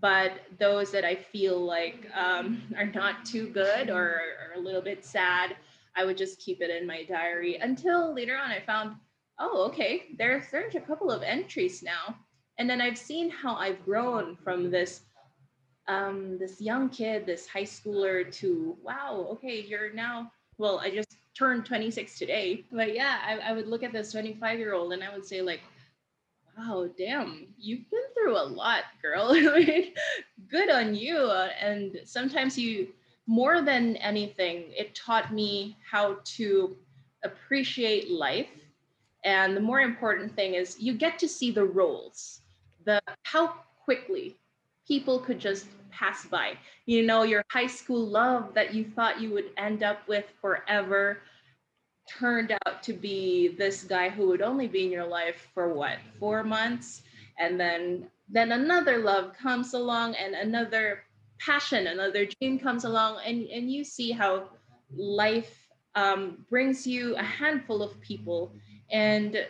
But 0.00 0.32
those 0.58 0.90
that 0.90 1.04
I 1.04 1.14
feel 1.14 1.58
like 1.58 2.06
um, 2.14 2.62
are 2.76 2.86
not 2.86 3.24
too 3.24 3.48
good 3.48 3.90
or 3.90 4.02
are 4.02 4.52
a 4.56 4.60
little 4.60 4.82
bit 4.82 5.04
sad, 5.04 5.56
I 5.96 6.04
would 6.04 6.16
just 6.16 6.40
keep 6.40 6.60
it 6.60 6.70
in 6.70 6.86
my 6.86 7.04
diary 7.04 7.56
until 7.56 8.14
later 8.14 8.36
on 8.36 8.50
I 8.50 8.60
found, 8.60 8.96
oh, 9.38 9.64
okay, 9.68 10.14
there's 10.18 10.44
there's 10.50 10.74
a 10.74 10.80
couple 10.80 11.10
of 11.10 11.22
entries 11.22 11.82
now. 11.82 12.16
And 12.58 12.68
then 12.70 12.80
I've 12.80 12.98
seen 12.98 13.30
how 13.30 13.56
I've 13.56 13.84
grown 13.84 14.36
from 14.36 14.70
this 14.70 15.02
um, 15.86 16.38
this 16.38 16.60
young 16.60 16.88
kid, 16.88 17.26
this 17.26 17.46
high 17.46 17.64
schooler 17.64 18.32
to 18.40 18.76
wow, 18.82 19.26
okay, 19.32 19.60
you're 19.60 19.92
now 19.92 20.30
well, 20.58 20.78
I 20.78 20.90
just 20.90 21.16
turned 21.36 21.66
26 21.66 22.18
today. 22.18 22.64
But 22.70 22.94
yeah, 22.94 23.18
I, 23.26 23.50
I 23.50 23.52
would 23.52 23.66
look 23.66 23.82
at 23.82 23.92
this 23.92 24.12
25 24.12 24.58
year 24.58 24.74
old 24.74 24.92
and 24.92 25.02
I 25.02 25.12
would 25.12 25.26
say, 25.26 25.42
like, 25.42 25.60
wow, 26.56 26.88
damn, 26.96 27.48
you've 27.58 27.90
been 27.90 28.00
through 28.14 28.36
a 28.36 28.44
lot, 28.44 28.84
girl. 29.02 29.34
Good 30.48 30.70
on 30.70 30.94
you. 30.94 31.30
And 31.30 32.00
sometimes 32.04 32.58
you, 32.58 32.88
more 33.26 33.62
than 33.62 33.96
anything, 33.96 34.64
it 34.76 34.94
taught 34.94 35.32
me 35.32 35.76
how 35.90 36.18
to 36.36 36.76
appreciate 37.24 38.10
life. 38.10 38.48
And 39.24 39.56
the 39.56 39.60
more 39.60 39.80
important 39.80 40.34
thing 40.34 40.54
is 40.54 40.78
you 40.78 40.94
get 40.94 41.18
to 41.20 41.28
see 41.28 41.50
the 41.50 41.64
roles, 41.64 42.40
the 42.84 43.00
how 43.22 43.54
quickly 43.84 44.36
people 44.86 45.18
could 45.18 45.38
just 45.38 45.66
pass 45.90 46.26
by. 46.26 46.58
You 46.86 47.06
know, 47.06 47.22
your 47.22 47.44
high 47.50 47.66
school 47.66 48.04
love 48.06 48.52
that 48.54 48.74
you 48.74 48.84
thought 48.84 49.20
you 49.20 49.30
would 49.30 49.50
end 49.56 49.82
up 49.82 50.06
with 50.06 50.26
forever 50.40 51.18
turned 52.08 52.52
out 52.66 52.82
to 52.82 52.92
be 52.92 53.48
this 53.56 53.84
guy 53.84 54.08
who 54.08 54.28
would 54.28 54.42
only 54.42 54.66
be 54.66 54.84
in 54.84 54.92
your 54.92 55.06
life 55.06 55.48
for 55.54 55.72
what 55.72 55.98
four 56.18 56.42
months 56.42 57.02
and 57.38 57.58
then 57.58 58.06
then 58.28 58.52
another 58.52 58.98
love 58.98 59.32
comes 59.34 59.74
along 59.74 60.14
and 60.14 60.34
another 60.34 61.02
passion 61.44 61.86
another 61.88 62.26
dream 62.26 62.58
comes 62.58 62.84
along 62.84 63.20
and 63.24 63.46
and 63.48 63.70
you 63.72 63.84
see 63.84 64.10
how 64.12 64.48
life 64.96 65.68
um, 65.96 66.44
brings 66.50 66.86
you 66.86 67.16
a 67.16 67.22
handful 67.22 67.82
of 67.82 68.00
people 68.00 68.52
and 68.90 69.46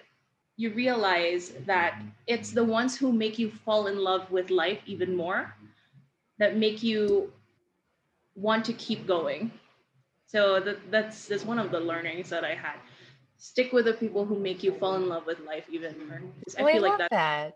you 0.57 0.73
realize 0.75 1.53
that 1.67 2.01
it's 2.27 2.53
the 2.53 2.65
ones 2.65 2.97
who 2.97 3.13
make 3.13 3.39
you 3.39 3.51
fall 3.51 3.87
in 3.87 3.99
love 3.99 4.31
with 4.31 4.51
life 4.51 4.81
even 4.87 5.17
more 5.17 5.55
that 6.39 6.57
make 6.57 6.83
you 6.83 7.33
want 8.35 8.65
to 8.67 8.73
keep 8.75 9.07
going 9.07 9.51
So 10.27 10.61
that, 10.61 10.79
that's 10.91 11.29
that's 11.29 11.45
one 11.45 11.59
of 11.59 11.71
the 11.71 11.81
learnings 11.81 12.31
that 12.31 12.45
I 12.45 12.55
had. 12.55 12.79
Stick 13.39 13.73
with 13.73 13.87
the 13.87 13.95
people 13.95 14.25
who 14.27 14.39
make 14.39 14.63
you 14.65 14.73
fall 14.79 14.97
in 14.97 15.09
love 15.09 15.27
with 15.27 15.41
life 15.41 15.67
even 15.71 15.95
more. 16.09 16.21
'cause 16.45 16.57
Oh, 16.59 16.67
I, 16.67 16.73
feel 16.73 16.83
like 16.83 16.99
that's 16.99 17.11
that. 17.11 17.55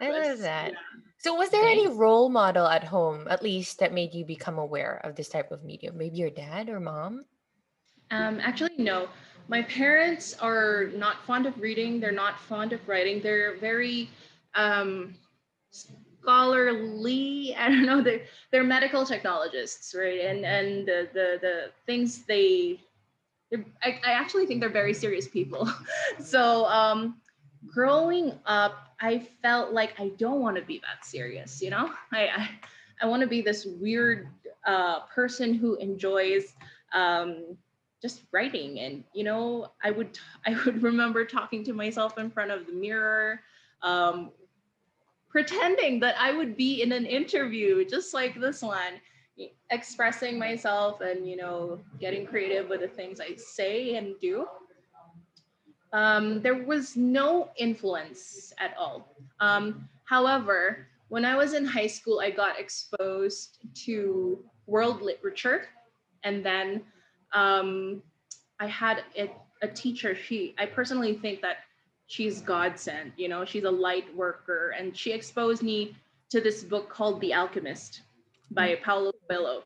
I 0.00 0.10
love 0.10 0.38
that. 0.40 0.72
Yeah. 0.72 1.03
So, 1.18 1.34
was 1.34 1.48
there 1.50 1.64
any 1.66 1.88
role 1.88 2.28
model 2.28 2.66
at 2.66 2.84
home, 2.84 3.26
at 3.30 3.42
least, 3.42 3.78
that 3.78 3.92
made 3.92 4.14
you 4.14 4.24
become 4.24 4.58
aware 4.58 5.00
of 5.04 5.16
this 5.16 5.28
type 5.28 5.50
of 5.52 5.64
medium? 5.64 5.96
Maybe 5.96 6.18
your 6.18 6.30
dad 6.30 6.68
or 6.68 6.80
mom? 6.80 7.24
Um, 8.10 8.40
actually, 8.40 8.76
no. 8.78 9.08
My 9.48 9.62
parents 9.62 10.34
are 10.40 10.90
not 10.94 11.24
fond 11.26 11.46
of 11.46 11.58
reading. 11.58 12.00
They're 12.00 12.12
not 12.12 12.40
fond 12.40 12.72
of 12.72 12.86
writing. 12.88 13.20
They're 13.20 13.56
very 13.56 14.10
um, 14.54 15.14
scholarly. 15.70 17.54
I 17.58 17.68
don't 17.68 17.86
know. 17.86 18.02
They're 18.02 18.22
they're 18.50 18.64
medical 18.64 19.04
technologists, 19.04 19.94
right? 19.96 20.20
And 20.20 20.44
and 20.44 20.86
the 20.86 21.08
the, 21.12 21.38
the 21.40 21.70
things 21.86 22.24
they, 22.24 22.80
I, 23.82 24.00
I 24.04 24.12
actually 24.12 24.46
think 24.46 24.60
they're 24.60 24.70
very 24.70 24.94
serious 24.94 25.28
people. 25.28 25.70
so 26.20 26.66
um, 26.66 27.20
growing 27.66 28.32
up, 28.46 28.94
I 29.00 29.18
felt 29.42 29.72
like 29.72 29.98
I 29.98 30.08
don't 30.18 30.40
want 30.40 30.56
to 30.56 30.62
be 30.62 30.78
that 30.78 31.04
serious. 31.04 31.60
You 31.62 31.70
know, 31.70 31.90
I 32.12 32.28
I, 32.28 32.50
I 33.02 33.06
want 33.06 33.22
to 33.22 33.26
be 33.28 33.42
this 33.42 33.66
weird 33.66 34.28
uh, 34.66 35.00
person 35.14 35.54
who 35.54 35.76
enjoys. 35.76 36.54
Um, 36.92 37.56
just 38.04 38.24
writing 38.32 38.80
and 38.80 39.02
you 39.14 39.24
know 39.24 39.72
i 39.82 39.90
would 39.90 40.18
i 40.46 40.54
would 40.66 40.82
remember 40.82 41.24
talking 41.24 41.64
to 41.64 41.72
myself 41.72 42.18
in 42.18 42.30
front 42.30 42.50
of 42.50 42.66
the 42.66 42.72
mirror 42.72 43.40
um, 43.80 44.30
pretending 45.30 45.98
that 45.98 46.14
i 46.20 46.30
would 46.30 46.54
be 46.54 46.82
in 46.82 46.92
an 46.92 47.06
interview 47.06 47.82
just 47.82 48.12
like 48.12 48.38
this 48.38 48.60
one 48.60 49.00
expressing 49.70 50.38
myself 50.38 51.00
and 51.00 51.26
you 51.26 51.34
know 51.34 51.80
getting 51.98 52.26
creative 52.26 52.68
with 52.68 52.80
the 52.80 52.88
things 52.88 53.20
i 53.20 53.34
say 53.36 53.96
and 53.96 54.14
do 54.20 54.46
um, 55.94 56.42
there 56.42 56.62
was 56.64 56.96
no 56.96 57.48
influence 57.56 58.52
at 58.58 58.74
all 58.78 59.16
um, 59.40 59.88
however 60.04 60.86
when 61.08 61.24
i 61.24 61.34
was 61.34 61.54
in 61.54 61.64
high 61.64 61.86
school 61.86 62.20
i 62.20 62.30
got 62.30 62.58
exposed 62.60 63.58
to 63.74 64.38
world 64.66 65.00
literature 65.00 65.66
and 66.24 66.44
then 66.44 66.82
um, 67.34 68.02
I 68.60 68.66
had 68.66 69.04
a, 69.16 69.30
a 69.62 69.68
teacher. 69.68 70.14
She, 70.14 70.54
I 70.58 70.66
personally 70.66 71.14
think 71.14 71.42
that 71.42 71.58
she's 72.06 72.40
God 72.40 72.78
sent. 72.78 73.12
You 73.18 73.28
know, 73.28 73.44
she's 73.44 73.64
a 73.64 73.70
light 73.70 74.14
worker, 74.16 74.74
and 74.78 74.96
she 74.96 75.12
exposed 75.12 75.62
me 75.62 75.94
to 76.30 76.40
this 76.40 76.62
book 76.64 76.88
called 76.88 77.20
The 77.20 77.34
Alchemist 77.34 78.02
by 78.50 78.76
Paulo 78.76 79.12
Coelho. 79.28 79.64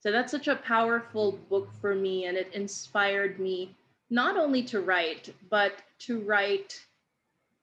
So 0.00 0.12
that's 0.12 0.30
such 0.30 0.46
a 0.46 0.56
powerful 0.56 1.32
book 1.50 1.70
for 1.80 1.94
me, 1.94 2.26
and 2.26 2.36
it 2.36 2.52
inspired 2.52 3.40
me 3.40 3.74
not 4.10 4.36
only 4.36 4.62
to 4.64 4.80
write, 4.80 5.34
but 5.50 5.72
to 6.00 6.20
write 6.20 6.78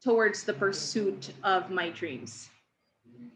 towards 0.04 0.44
the 0.44 0.54
pursuit 0.54 1.32
of 1.44 1.70
my 1.72 1.90
dreams. 1.90 2.50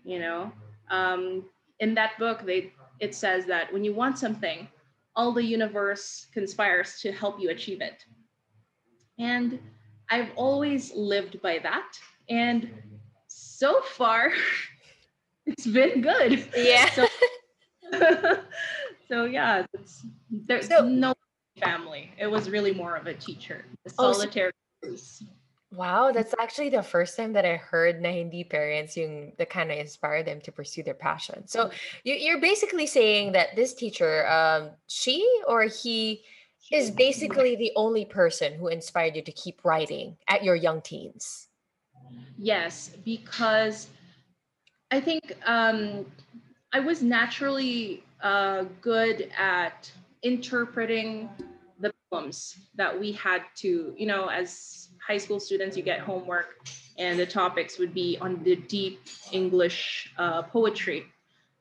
You 0.04 0.20
know, 0.20 0.52
um, 0.90 1.46
in 1.80 1.94
that 1.96 2.18
book, 2.20 2.46
they 2.46 2.74
it 3.00 3.14
says 3.14 3.46
that 3.46 3.72
when 3.72 3.84
you 3.84 3.94
want 3.94 4.18
something, 4.18 4.68
all 5.16 5.32
the 5.32 5.44
universe 5.44 6.28
conspires 6.34 7.00
to 7.02 7.12
help 7.12 7.40
you 7.40 7.50
achieve 7.50 7.82
it. 7.82 8.04
And 9.20 9.60
I've 10.10 10.30
always 10.36 10.94
lived 10.96 11.42
by 11.42 11.60
that. 11.60 11.92
And 12.30 12.70
so 13.28 13.82
far, 13.82 14.32
it's 15.46 15.68
been 15.68 16.02
good. 16.02 16.48
Yeah. 16.56 16.90
So, 16.92 17.08
so 19.08 19.26
yeah, 19.26 19.66
there's 20.30 20.68
So- 20.68 20.88
no 20.88 21.14
family. 21.60 22.12
It 22.18 22.28
was 22.28 22.50
really 22.50 22.74
more 22.74 22.96
of 22.96 23.08
a 23.08 23.14
teacher, 23.14 23.66
a 23.86 23.92
Oh, 23.98 24.14
so- 24.14 24.20
solitary. 24.20 24.52
Wow, 25.74 26.14
that's 26.14 26.34
actually 26.40 26.70
the 26.70 26.82
first 26.82 27.18
time 27.18 27.34
that 27.34 27.44
I 27.44 27.58
heard 27.58 28.02
na 28.02 28.10
hindi 28.10 28.46
parents 28.46 28.96
yung 28.96 29.34
that 29.38 29.50
kind 29.50 29.70
of 29.70 29.78
inspire 29.78 30.24
them 30.24 30.40
to 30.42 30.52
pursue 30.52 30.82
their 30.82 30.94
passion. 30.96 31.46
So 31.46 31.72
you, 32.06 32.16
you're 32.16 32.40
basically 32.40 32.88
saying 32.88 33.34
that 33.34 33.56
this 33.58 33.74
teacher, 33.74 34.26
um, 34.32 34.70
she 34.88 35.28
or 35.46 35.64
he, 35.64 36.24
is 36.72 36.90
basically 36.90 37.56
the 37.56 37.72
only 37.76 38.06
person 38.06 38.54
who 38.56 38.68
inspired 38.68 39.16
you 39.16 39.22
to 39.24 39.32
keep 39.32 39.64
writing 39.66 40.16
at 40.28 40.44
your 40.44 40.56
young 40.56 40.82
teens. 40.82 41.48
Yes, 42.38 42.92
because 43.04 43.88
I 44.92 45.00
think 45.02 45.36
um, 45.46 46.06
I 46.72 46.80
was 46.80 47.02
naturally 47.04 48.04
uh, 48.22 48.66
good 48.82 49.30
at 49.38 49.92
interpreting 50.24 51.29
the 51.79 51.93
poems 52.12 52.57
that 52.75 52.97
we 53.00 53.12
had 53.12 53.43
to, 53.57 53.93
you 53.97 54.07
know, 54.07 54.27
as 54.27 54.89
high 55.05 55.17
school 55.17 55.39
students, 55.39 55.77
you 55.77 55.83
get 55.83 56.00
homework, 56.00 56.67
and 56.97 57.19
the 57.19 57.25
topics 57.25 57.77
would 57.77 57.93
be 57.93 58.17
on 58.19 58.43
the 58.43 58.55
deep 58.55 59.00
English 59.31 60.12
uh, 60.17 60.41
poetry. 60.41 61.05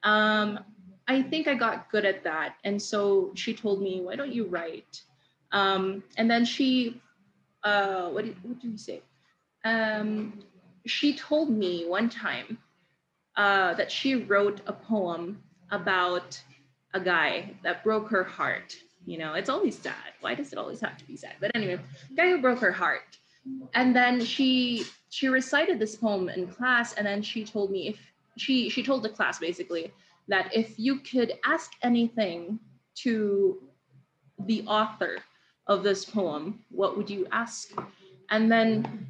Um, 0.03 0.61
I 1.09 1.23
think 1.23 1.47
I 1.47 1.55
got 1.55 1.91
good 1.91 2.05
at 2.05 2.25
that. 2.25 2.57
And 2.65 2.81
so 2.81 3.31
she 3.35 3.55
told 3.55 3.81
me, 3.81 4.01
why 4.03 4.17
don't 4.17 4.33
you 4.33 4.47
write? 4.47 5.03
Um, 5.53 6.03
and 6.17 6.31
then 6.31 6.45
she, 6.45 7.01
uh, 7.63 8.09
what, 8.09 8.25
did, 8.25 8.37
what 8.43 8.61
did 8.61 8.73
you 8.73 8.79
say? 8.79 9.03
Um, 9.65 10.41
she 10.87 11.17
told 11.17 11.51
me 11.51 11.85
one 11.87 12.09
time 12.09 12.59
uh, 13.37 13.75
that 13.75 13.91
she 13.91 14.15
wrote 14.15 14.61
a 14.67 14.73
poem 14.73 15.43
about 15.71 16.41
a 16.97 17.01
guy 17.01 17.55
that 17.63 17.85
broke 17.85 18.09
her 18.09 18.25
heart. 18.25 18.77
You 19.05 19.19
know, 19.19 19.35
it's 19.35 19.49
always 19.49 19.79
sad. 19.79 20.11
Why 20.21 20.35
does 20.35 20.53
it 20.53 20.59
always 20.59 20.81
have 20.81 20.97
to 20.97 21.05
be 21.05 21.17
sad? 21.17 21.35
But 21.41 21.53
anyway, 21.55 21.79
guy 22.17 22.31
who 22.31 22.41
broke 22.41 22.59
her 22.59 22.73
heart. 22.73 23.19
And 23.75 23.95
then 23.95 24.25
she 24.25 24.85
she 25.11 25.29
recited 25.29 25.79
this 25.79 25.95
poem 25.95 26.29
in 26.29 26.49
class, 26.49 26.95
and 26.95 27.07
then 27.07 27.23
she 27.23 27.45
told 27.45 27.71
me 27.71 27.89
if 27.89 27.99
she 28.37 28.69
she 28.69 28.83
told 28.83 29.05
the 29.05 29.09
class 29.09 29.39
basically 29.39 29.93
that 30.27 30.53
if 30.53 30.77
you 30.77 30.99
could 30.99 31.35
ask 31.45 31.71
anything 31.83 32.59
to 32.97 33.63
the 34.41 34.65
author 34.67 35.19
of 35.69 35.85
this 35.85 36.05
poem, 36.05 36.65
what 36.71 36.97
would 36.97 37.09
you 37.09 37.29
ask? 37.31 37.71
And 38.31 38.51
then 38.51 39.07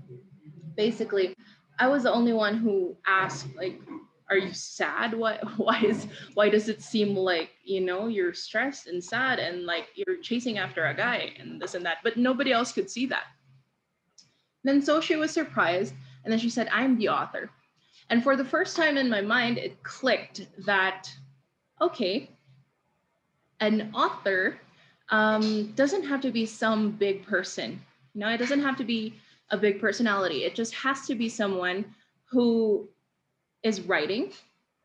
basically 0.76 1.34
I 1.78 1.88
was 1.88 2.02
the 2.02 2.12
only 2.12 2.32
one 2.32 2.56
who 2.56 2.96
asked, 3.06 3.48
like, 3.56 3.80
are 4.28 4.36
you 4.36 4.52
sad? 4.52 5.14
Why 5.14 5.38
why 5.56 5.80
is 5.80 6.06
why 6.34 6.48
does 6.48 6.68
it 6.68 6.82
seem 6.82 7.16
like, 7.16 7.50
you 7.64 7.80
know, 7.80 8.08
you're 8.08 8.34
stressed 8.34 8.86
and 8.86 9.02
sad 9.02 9.38
and 9.38 9.64
like 9.64 9.88
you're 9.94 10.16
chasing 10.22 10.58
after 10.58 10.86
a 10.86 10.94
guy 10.94 11.32
and 11.38 11.60
this 11.60 11.74
and 11.74 11.84
that? 11.86 11.98
But 12.02 12.16
nobody 12.16 12.52
else 12.52 12.72
could 12.72 12.90
see 12.90 13.06
that. 13.06 13.24
Then 14.64 14.82
so 14.82 15.00
she 15.00 15.16
was 15.16 15.30
surprised, 15.30 15.94
and 16.24 16.32
then 16.32 16.40
she 16.40 16.50
said, 16.50 16.68
I'm 16.72 16.98
the 16.98 17.08
author. 17.08 17.50
And 18.10 18.22
for 18.22 18.36
the 18.36 18.44
first 18.44 18.76
time 18.76 18.96
in 18.96 19.08
my 19.08 19.20
mind, 19.20 19.58
it 19.58 19.82
clicked 19.82 20.46
that, 20.64 21.12
okay, 21.80 22.30
an 23.60 23.90
author 23.94 24.58
um, 25.10 25.72
doesn't 25.72 26.04
have 26.04 26.20
to 26.22 26.30
be 26.30 26.46
some 26.46 26.90
big 26.90 27.24
person. 27.26 27.80
You 28.14 28.20
know, 28.20 28.28
it 28.28 28.38
doesn't 28.38 28.62
have 28.62 28.76
to 28.78 28.84
be 28.84 29.14
a 29.50 29.56
big 29.56 29.80
personality. 29.80 30.44
It 30.44 30.54
just 30.54 30.74
has 30.74 31.06
to 31.06 31.14
be 31.14 31.28
someone 31.28 31.84
who 32.24 32.88
is 33.66 33.80
writing, 33.80 34.32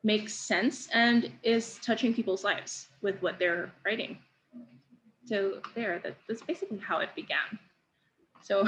makes 0.03 0.33
sense, 0.33 0.89
and 0.91 1.29
is 1.43 1.79
touching 1.83 2.15
people's 2.15 2.43
lives 2.43 2.87
with 3.03 3.21
what 3.21 3.37
they're 3.37 3.71
writing. 3.85 4.17
So 5.25 5.61
there, 5.75 5.99
that, 5.99 6.15
that's 6.27 6.41
basically 6.41 6.79
how 6.79 6.97
it 6.97 7.09
began. 7.15 7.59
So 8.41 8.67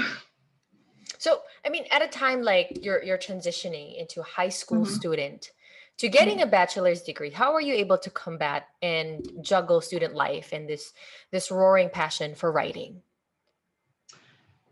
So, 1.17 1.41
I 1.65 1.70
mean, 1.70 1.86
at 1.89 2.03
a 2.03 2.08
time 2.08 2.43
like 2.43 2.79
you're 2.84 3.01
you're 3.03 3.17
transitioning 3.17 3.98
into 3.98 4.22
a 4.22 4.24
high 4.24 4.50
school 4.50 4.86
Mhm. 4.86 4.88
student 4.88 5.51
to 5.98 6.08
getting 6.10 6.41
a 6.41 6.46
bachelor's 6.46 7.01
degree, 7.01 7.32
how 7.32 7.53
are 7.53 7.62
you 7.62 7.74
able 7.74 7.98
to 7.98 8.10
combat 8.10 8.67
and 8.82 9.27
juggle 9.41 9.82
student 9.82 10.13
life 10.13 10.53
and 10.53 10.70
this 10.70 10.93
this 11.32 11.50
roaring 11.50 11.89
passion 11.89 12.36
for 12.36 12.51
writing? 12.51 13.01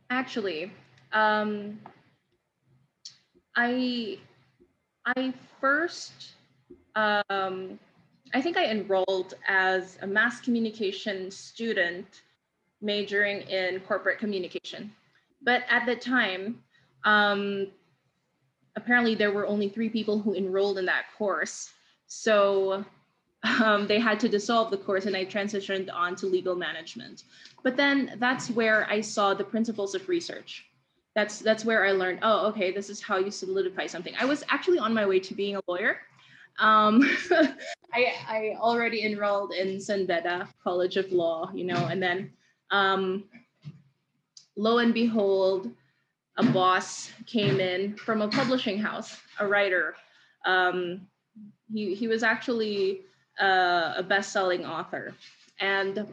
Actually, 0.10 0.71
um, 1.13 1.79
I 3.55 4.19
I 5.05 5.34
first 5.60 6.34
um, 6.96 7.79
I 8.34 8.41
think 8.41 8.58
I 8.58 8.65
enrolled 8.65 9.34
as 9.48 9.98
a 10.01 10.08
mass 10.08 10.39
communication 10.39 11.29
student 11.31 12.22
majoring 12.81 13.41
in 13.41 13.79
corporate 13.81 14.20
communication. 14.20 14.91
But 15.41 15.63
at 15.70 15.86
the 15.86 15.96
time, 15.96 16.63
um, 17.03 17.67
apparently 18.75 19.15
there 19.15 19.31
were 19.31 19.46
only 19.46 19.70
three 19.70 19.89
people 19.89 20.20
who 20.20 20.34
enrolled 20.34 20.77
in 20.77 20.86
that 20.86 21.05
course. 21.17 21.72
So 22.08 22.86
um, 23.43 23.88
they 23.88 24.00
had 24.00 24.20
to 24.22 24.29
dissolve 24.29 24.72
the 24.72 24.77
course 24.77 25.05
and 25.05 25.15
I 25.15 25.25
transitioned 25.25 25.89
on 25.93 26.15
to 26.17 26.27
legal 26.27 26.55
management. 26.55 27.24
But 27.63 27.75
then 27.75 28.15
that's 28.17 28.50
where 28.50 28.89
I 28.89 29.01
saw 29.01 29.34
the 29.34 29.43
principles 29.43 29.93
of 29.93 30.08
research. 30.08 30.65
That's 31.15 31.39
that's 31.39 31.65
where 31.65 31.86
I 31.86 31.91
learned, 31.91 32.20
oh, 32.22 32.48
okay, 32.48 32.72
this 32.72 32.89
is 32.89 33.01
how 33.01 33.18
you 33.18 33.32
solidify 33.32 33.88
something. 33.88 34.13
I 34.20 34.25
was 34.25 34.44
actually 34.50 34.80
on 34.80 34.94
my 34.94 35.06
way 35.06 35.20
to 35.20 35.34
being 35.34 35.58
a 35.58 35.62
lawyer. 35.68 35.98
um, 36.60 37.03
I, 37.94 38.13
I 38.27 38.56
already 38.60 39.03
enrolled 39.03 39.53
in 39.53 39.80
San 39.82 40.06
Beda 40.06 40.48
College 40.63 40.96
of 40.98 41.12
Law, 41.12 41.51
you 41.53 41.65
know, 41.65 41.88
and 41.88 42.01
then 42.01 42.32
um, 42.72 43.25
lo 44.56 44.77
and 44.77 44.94
behold, 44.94 45.72
a 46.38 46.44
boss 46.44 47.12
came 47.25 47.60
in 47.60 47.96
from 47.98 48.22
a 48.22 48.27
publishing 48.30 48.80
house, 48.80 49.18
a 49.39 49.48
writer. 49.48 49.96
Um, 50.46 51.08
he, 51.74 51.94
he 51.94 52.08
was 52.08 52.24
actually 52.24 53.01
uh, 53.41 53.94
a 53.98 54.03
best-selling 54.03 54.65
author. 54.65 55.13
And 55.60 56.08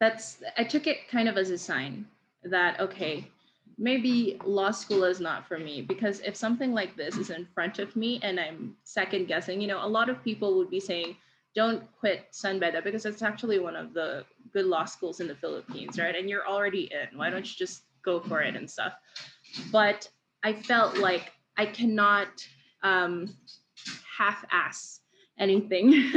that's, 0.00 0.42
I 0.56 0.64
took 0.64 0.86
it 0.86 1.08
kind 1.08 1.28
of 1.28 1.36
as 1.36 1.50
a 1.50 1.58
sign 1.58 2.06
that, 2.44 2.78
okay, 2.80 3.28
maybe 3.82 4.38
law 4.44 4.70
school 4.70 5.02
is 5.02 5.18
not 5.18 5.48
for 5.48 5.58
me 5.58 5.82
because 5.82 6.20
if 6.20 6.36
something 6.36 6.72
like 6.72 6.96
this 6.96 7.16
is 7.16 7.30
in 7.30 7.44
front 7.52 7.80
of 7.80 7.96
me 7.96 8.20
and 8.22 8.38
I'm 8.38 8.76
second 8.84 9.26
guessing, 9.26 9.60
you 9.60 9.66
know, 9.66 9.84
a 9.84 9.88
lot 9.98 10.08
of 10.08 10.22
people 10.22 10.56
would 10.56 10.70
be 10.70 10.78
saying, 10.78 11.16
don't 11.56 11.82
quit 11.98 12.26
San 12.30 12.60
Beda 12.60 12.80
because 12.80 13.04
it's 13.04 13.22
actually 13.22 13.58
one 13.58 13.74
of 13.74 13.92
the 13.92 14.24
good 14.52 14.66
law 14.66 14.84
schools 14.84 15.18
in 15.18 15.26
the 15.26 15.34
Philippines, 15.34 15.98
right? 15.98 16.14
And 16.14 16.30
you're 16.30 16.46
already 16.46 16.92
in. 16.92 17.18
Why 17.18 17.28
don't 17.28 17.44
you 17.44 17.56
just 17.58 17.82
go 18.04 18.20
for 18.20 18.40
it 18.40 18.54
and 18.54 18.70
stuff? 18.70 18.92
But 19.72 20.08
I 20.44 20.52
felt 20.52 20.98
like 20.98 21.32
I 21.56 21.66
cannot 21.66 22.28
um, 22.84 23.36
half-ass 24.16 25.00
anything. 25.40 25.92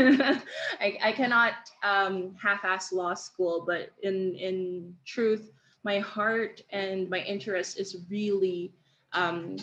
I, 0.80 0.98
I 1.04 1.12
cannot 1.14 1.54
um, 1.84 2.36
half-ass 2.40 2.94
law 2.94 3.16
school, 3.16 3.64
but 3.66 3.90
in 4.04 4.36
in 4.36 4.96
truth, 5.06 5.52
my 5.86 6.00
heart 6.00 6.64
and 6.72 7.10
my 7.10 7.20
interest 7.20 7.80
is 7.80 7.96
really 8.10 8.74
um, 9.14 9.56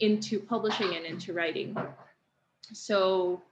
into 0.00 0.40
publishing 0.40 0.96
and 0.96 1.04
into 1.04 1.34
writing. 1.34 1.76
So 2.72 3.42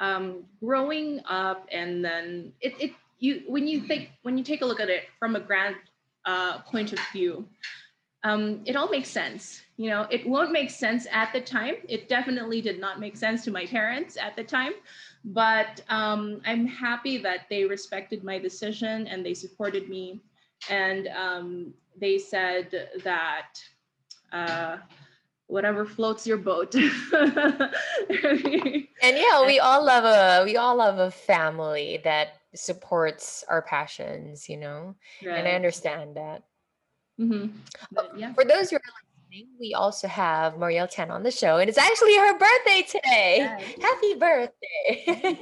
um, 0.00 0.44
growing 0.60 1.20
up 1.28 1.66
and 1.72 2.04
then 2.04 2.52
it, 2.60 2.74
it 2.80 2.92
you 3.20 3.42
when 3.46 3.66
you 3.66 3.80
think 3.80 4.10
when 4.22 4.36
you 4.36 4.44
take 4.44 4.62
a 4.62 4.66
look 4.66 4.80
at 4.80 4.88
it 4.88 5.04
from 5.18 5.36
a 5.36 5.40
grand 5.40 5.76
uh, 6.24 6.58
point 6.62 6.92
of 6.92 6.98
view, 7.12 7.46
um, 8.24 8.60
it 8.64 8.74
all 8.76 8.90
makes 8.90 9.08
sense. 9.08 9.62
You 9.76 9.90
know, 9.90 10.06
it 10.10 10.28
won't 10.28 10.50
make 10.50 10.70
sense 10.70 11.06
at 11.12 11.32
the 11.32 11.40
time. 11.40 11.74
It 11.88 12.08
definitely 12.08 12.60
did 12.60 12.80
not 12.80 12.98
make 12.98 13.16
sense 13.16 13.44
to 13.44 13.52
my 13.52 13.66
parents 13.66 14.16
at 14.16 14.34
the 14.34 14.42
time, 14.42 14.72
but 15.24 15.80
um, 15.88 16.40
I'm 16.44 16.66
happy 16.66 17.18
that 17.18 17.46
they 17.48 17.64
respected 17.64 18.24
my 18.24 18.38
decision 18.38 19.06
and 19.06 19.24
they 19.24 19.34
supported 19.34 19.88
me 19.88 20.20
and 20.68 21.08
um, 21.08 21.74
they 22.00 22.18
said 22.18 22.88
that 23.04 23.60
uh, 24.32 24.78
whatever 25.46 25.84
floats 25.84 26.26
your 26.26 26.36
boat. 26.36 26.74
and 26.74 26.92
yeah, 29.02 29.46
we 29.46 29.58
all 29.58 29.84
love 29.84 30.04
a 30.04 30.44
we 30.44 30.56
all 30.56 30.76
love 30.76 30.98
a 30.98 31.10
family 31.10 32.00
that 32.04 32.38
supports 32.54 33.44
our 33.48 33.62
passions, 33.62 34.48
you 34.48 34.56
know, 34.56 34.94
right. 35.24 35.38
and 35.38 35.48
I 35.48 35.52
understand 35.52 36.16
that. 36.16 36.44
Mm-hmm. 37.20 37.56
But, 37.92 38.16
yeah. 38.16 38.32
For 38.32 38.44
those 38.44 38.70
who 38.70 38.76
are 38.76 38.82
we 39.60 39.74
also 39.74 40.08
have 40.08 40.54
Marielle 40.54 40.88
Tan 40.88 41.10
on 41.10 41.22
the 41.22 41.30
show, 41.30 41.58
and 41.58 41.68
it's 41.68 41.78
actually 41.78 42.16
her 42.16 42.38
birthday 42.38 42.82
today. 42.82 43.36
Yes. 43.38 43.74
Happy 43.80 44.14
birthday! 44.14 45.38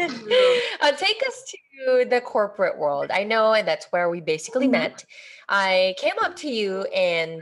uh, 0.80 0.92
take 0.92 1.22
us 1.26 1.44
to 1.50 2.04
the 2.08 2.20
corporate 2.20 2.78
world. 2.78 3.10
I 3.10 3.24
know, 3.24 3.52
and 3.54 3.66
that's 3.66 3.86
where 3.90 4.10
we 4.10 4.20
basically 4.20 4.66
mm-hmm. 4.66 4.72
met. 4.72 5.04
I 5.48 5.94
came 5.98 6.14
up 6.22 6.36
to 6.36 6.48
you 6.48 6.82
and 6.84 7.40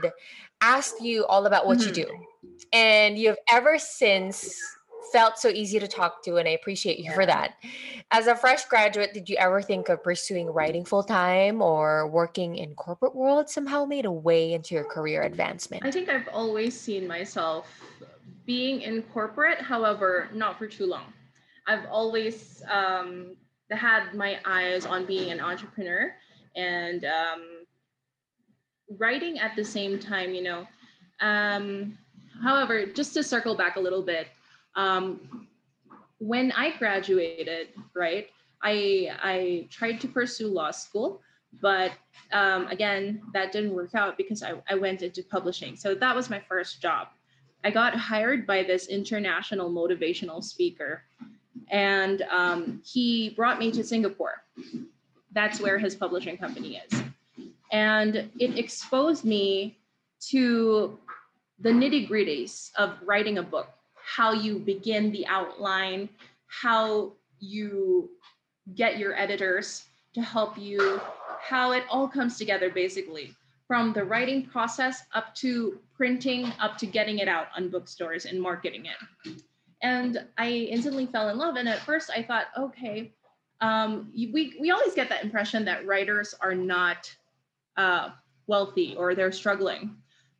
asked 0.61 1.01
you 1.01 1.25
all 1.25 1.45
about 1.45 1.65
what 1.65 1.79
mm-hmm. 1.79 1.87
you 1.87 2.05
do. 2.05 2.07
And 2.71 3.17
you've 3.17 3.37
ever 3.51 3.79
since 3.79 4.55
felt 5.11 5.37
so 5.37 5.49
easy 5.49 5.79
to 5.79 5.87
talk 5.87 6.23
to, 6.23 6.37
and 6.37 6.47
I 6.47 6.51
appreciate 6.51 6.97
you 6.97 7.05
yeah. 7.05 7.15
for 7.15 7.25
that. 7.25 7.55
As 8.11 8.27
a 8.27 8.35
fresh 8.35 8.65
graduate, 8.65 9.13
did 9.13 9.29
you 9.29 9.37
ever 9.37 9.61
think 9.61 9.89
of 9.89 10.03
pursuing 10.03 10.47
writing 10.47 10.85
full 10.85 11.03
time 11.03 11.61
or 11.61 12.07
working 12.07 12.55
in 12.57 12.75
corporate 12.75 13.15
world 13.15 13.49
somehow 13.49 13.85
made 13.85 14.05
a 14.05 14.11
way 14.11 14.53
into 14.53 14.75
your 14.75 14.83
career 14.83 15.23
advancement? 15.23 15.85
I 15.85 15.91
think 15.91 16.09
I've 16.09 16.27
always 16.29 16.79
seen 16.79 17.07
myself 17.07 17.67
being 18.45 18.81
in 18.81 19.01
corporate, 19.03 19.59
however, 19.59 20.29
not 20.33 20.57
for 20.57 20.67
too 20.67 20.85
long. 20.85 21.13
I've 21.67 21.85
always 21.89 22.61
um, 22.69 23.35
had 23.71 24.13
my 24.13 24.39
eyes 24.45 24.85
on 24.85 25.05
being 25.05 25.31
an 25.31 25.39
entrepreneur 25.39 26.13
and 26.55 27.05
um, 27.05 27.41
writing 28.97 29.39
at 29.39 29.55
the 29.55 29.65
same 29.65 29.99
time, 29.99 30.33
you 30.33 30.43
know. 30.43 30.67
Um, 31.21 31.97
however, 32.43 32.85
just 32.85 33.13
to 33.15 33.23
circle 33.23 33.55
back 33.55 33.77
a 33.77 33.79
little 33.79 34.03
bit, 34.03 34.27
um, 34.75 35.47
when 36.19 36.51
I 36.53 36.75
graduated, 36.77 37.69
right, 37.93 38.27
I 38.61 39.11
I 39.21 39.67
tried 39.69 40.01
to 40.01 40.07
pursue 40.07 40.47
law 40.47 40.71
school, 40.71 41.21
but 41.61 41.91
um, 42.31 42.67
again, 42.67 43.21
that 43.33 43.51
didn't 43.51 43.73
work 43.73 43.95
out 43.95 44.17
because 44.17 44.43
I, 44.43 44.53
I 44.69 44.75
went 44.75 45.01
into 45.01 45.23
publishing. 45.23 45.75
So 45.75 45.95
that 45.95 46.15
was 46.15 46.29
my 46.29 46.39
first 46.39 46.81
job. 46.81 47.07
I 47.63 47.71
got 47.71 47.95
hired 47.95 48.45
by 48.45 48.63
this 48.63 48.87
international 48.87 49.71
motivational 49.71 50.43
speaker 50.43 51.03
and 51.69 52.21
um, 52.23 52.81
he 52.85 53.29
brought 53.31 53.59
me 53.59 53.71
to 53.71 53.83
Singapore. 53.83 54.43
That's 55.31 55.59
where 55.59 55.77
his 55.77 55.95
publishing 55.95 56.37
company 56.37 56.81
is. 56.87 57.01
And 57.71 58.29
it 58.39 58.57
exposed 58.57 59.25
me 59.25 59.77
to 60.29 60.97
the 61.59 61.69
nitty 61.69 62.09
gritties 62.09 62.71
of 62.77 62.97
writing 63.03 63.37
a 63.37 63.43
book, 63.43 63.69
how 64.05 64.31
you 64.31 64.59
begin 64.59 65.11
the 65.11 65.25
outline, 65.27 66.09
how 66.47 67.13
you 67.39 68.09
get 68.75 68.97
your 68.97 69.15
editors 69.19 69.85
to 70.13 70.21
help 70.21 70.57
you, 70.57 71.01
how 71.41 71.71
it 71.71 71.83
all 71.89 72.07
comes 72.07 72.37
together 72.37 72.69
basically 72.69 73.33
from 73.67 73.93
the 73.93 74.03
writing 74.03 74.45
process 74.45 75.03
up 75.13 75.33
to 75.35 75.79
printing, 75.95 76.53
up 76.59 76.77
to 76.77 76.85
getting 76.85 77.19
it 77.19 77.27
out 77.27 77.47
on 77.55 77.69
bookstores 77.69 78.25
and 78.25 78.39
marketing 78.39 78.85
it 78.85 79.41
and 79.85 80.25
I 80.37 80.49
instantly 80.49 81.05
fell 81.05 81.29
in 81.29 81.37
love. 81.37 81.57
And 81.57 81.69
at 81.69 81.79
first 81.79 82.09
I 82.09 82.23
thought, 82.23 82.47
okay, 82.57 83.13
um, 83.61 84.11
we, 84.13 84.55
we 84.59 84.71
always 84.71 84.95
get 84.95 85.09
that 85.09 85.23
impression 85.23 85.63
that 85.65 85.85
writers 85.85 86.33
are 86.41 86.55
not 86.55 87.13
uh, 87.77 88.09
wealthy 88.47 88.95
or 88.97 89.13
they're 89.13 89.31
struggling. 89.31 89.95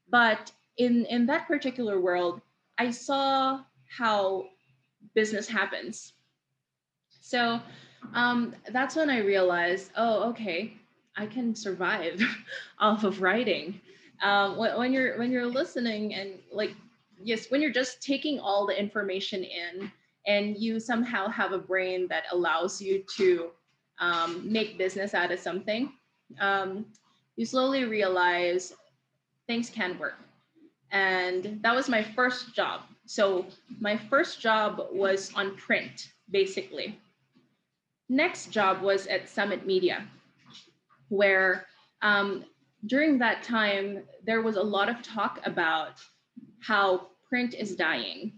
But 0.09 0.51
in, 0.77 1.05
in 1.05 1.27
that 1.27 1.47
particular 1.47 2.01
world, 2.01 2.41
I 2.77 2.91
saw 2.91 3.61
how 3.89 4.45
business 5.13 5.47
happens. 5.47 6.13
So 7.21 7.59
um, 8.13 8.53
that's 8.71 8.95
when 8.95 9.09
I 9.09 9.19
realized, 9.19 9.91
oh, 9.95 10.29
okay, 10.29 10.73
I 11.15 11.25
can 11.25 11.55
survive 11.55 12.21
off 12.79 13.03
of 13.03 13.21
writing. 13.21 13.79
Um, 14.21 14.57
when, 14.57 14.93
you're 14.93 15.17
when 15.17 15.31
you're 15.31 15.45
listening 15.45 16.13
and 16.15 16.39
like 16.51 16.71
yes, 17.21 17.49
when 17.49 17.61
you're 17.61 17.71
just 17.71 18.01
taking 18.01 18.39
all 18.39 18.65
the 18.65 18.79
information 18.79 19.43
in 19.43 19.91
and 20.27 20.57
you 20.57 20.79
somehow 20.79 21.27
have 21.27 21.51
a 21.51 21.57
brain 21.57 22.07
that 22.09 22.23
allows 22.31 22.81
you 22.81 23.03
to 23.17 23.51
um, 23.99 24.41
make 24.51 24.77
business 24.77 25.13
out 25.13 25.31
of 25.31 25.39
something, 25.39 25.91
um, 26.39 26.85
you 27.35 27.45
slowly 27.45 27.85
realize 27.85 28.73
things 29.47 29.69
can 29.69 29.97
work. 29.99 30.24
And 30.95 31.59
that 31.61 31.75
was 31.75 31.89
my 31.89 32.01
first 32.01 32.55
job. 32.55 32.83
So 33.05 33.45
my 33.81 33.97
first 33.97 34.39
job 34.39 34.87
was 34.93 35.29
on 35.35 35.57
print, 35.57 36.07
basically. 36.31 36.97
Next 38.07 38.49
job 38.49 38.81
was 38.81 39.05
at 39.07 39.27
Summit 39.27 39.65
Media, 39.65 40.07
where 41.09 41.65
um, 42.01 42.45
during 42.85 43.17
that 43.19 43.43
time, 43.43 44.03
there 44.23 44.41
was 44.41 44.55
a 44.55 44.63
lot 44.63 44.87
of 44.87 45.01
talk 45.01 45.41
about 45.43 45.99
how 46.61 47.07
print 47.27 47.55
is 47.55 47.75
dying 47.75 48.31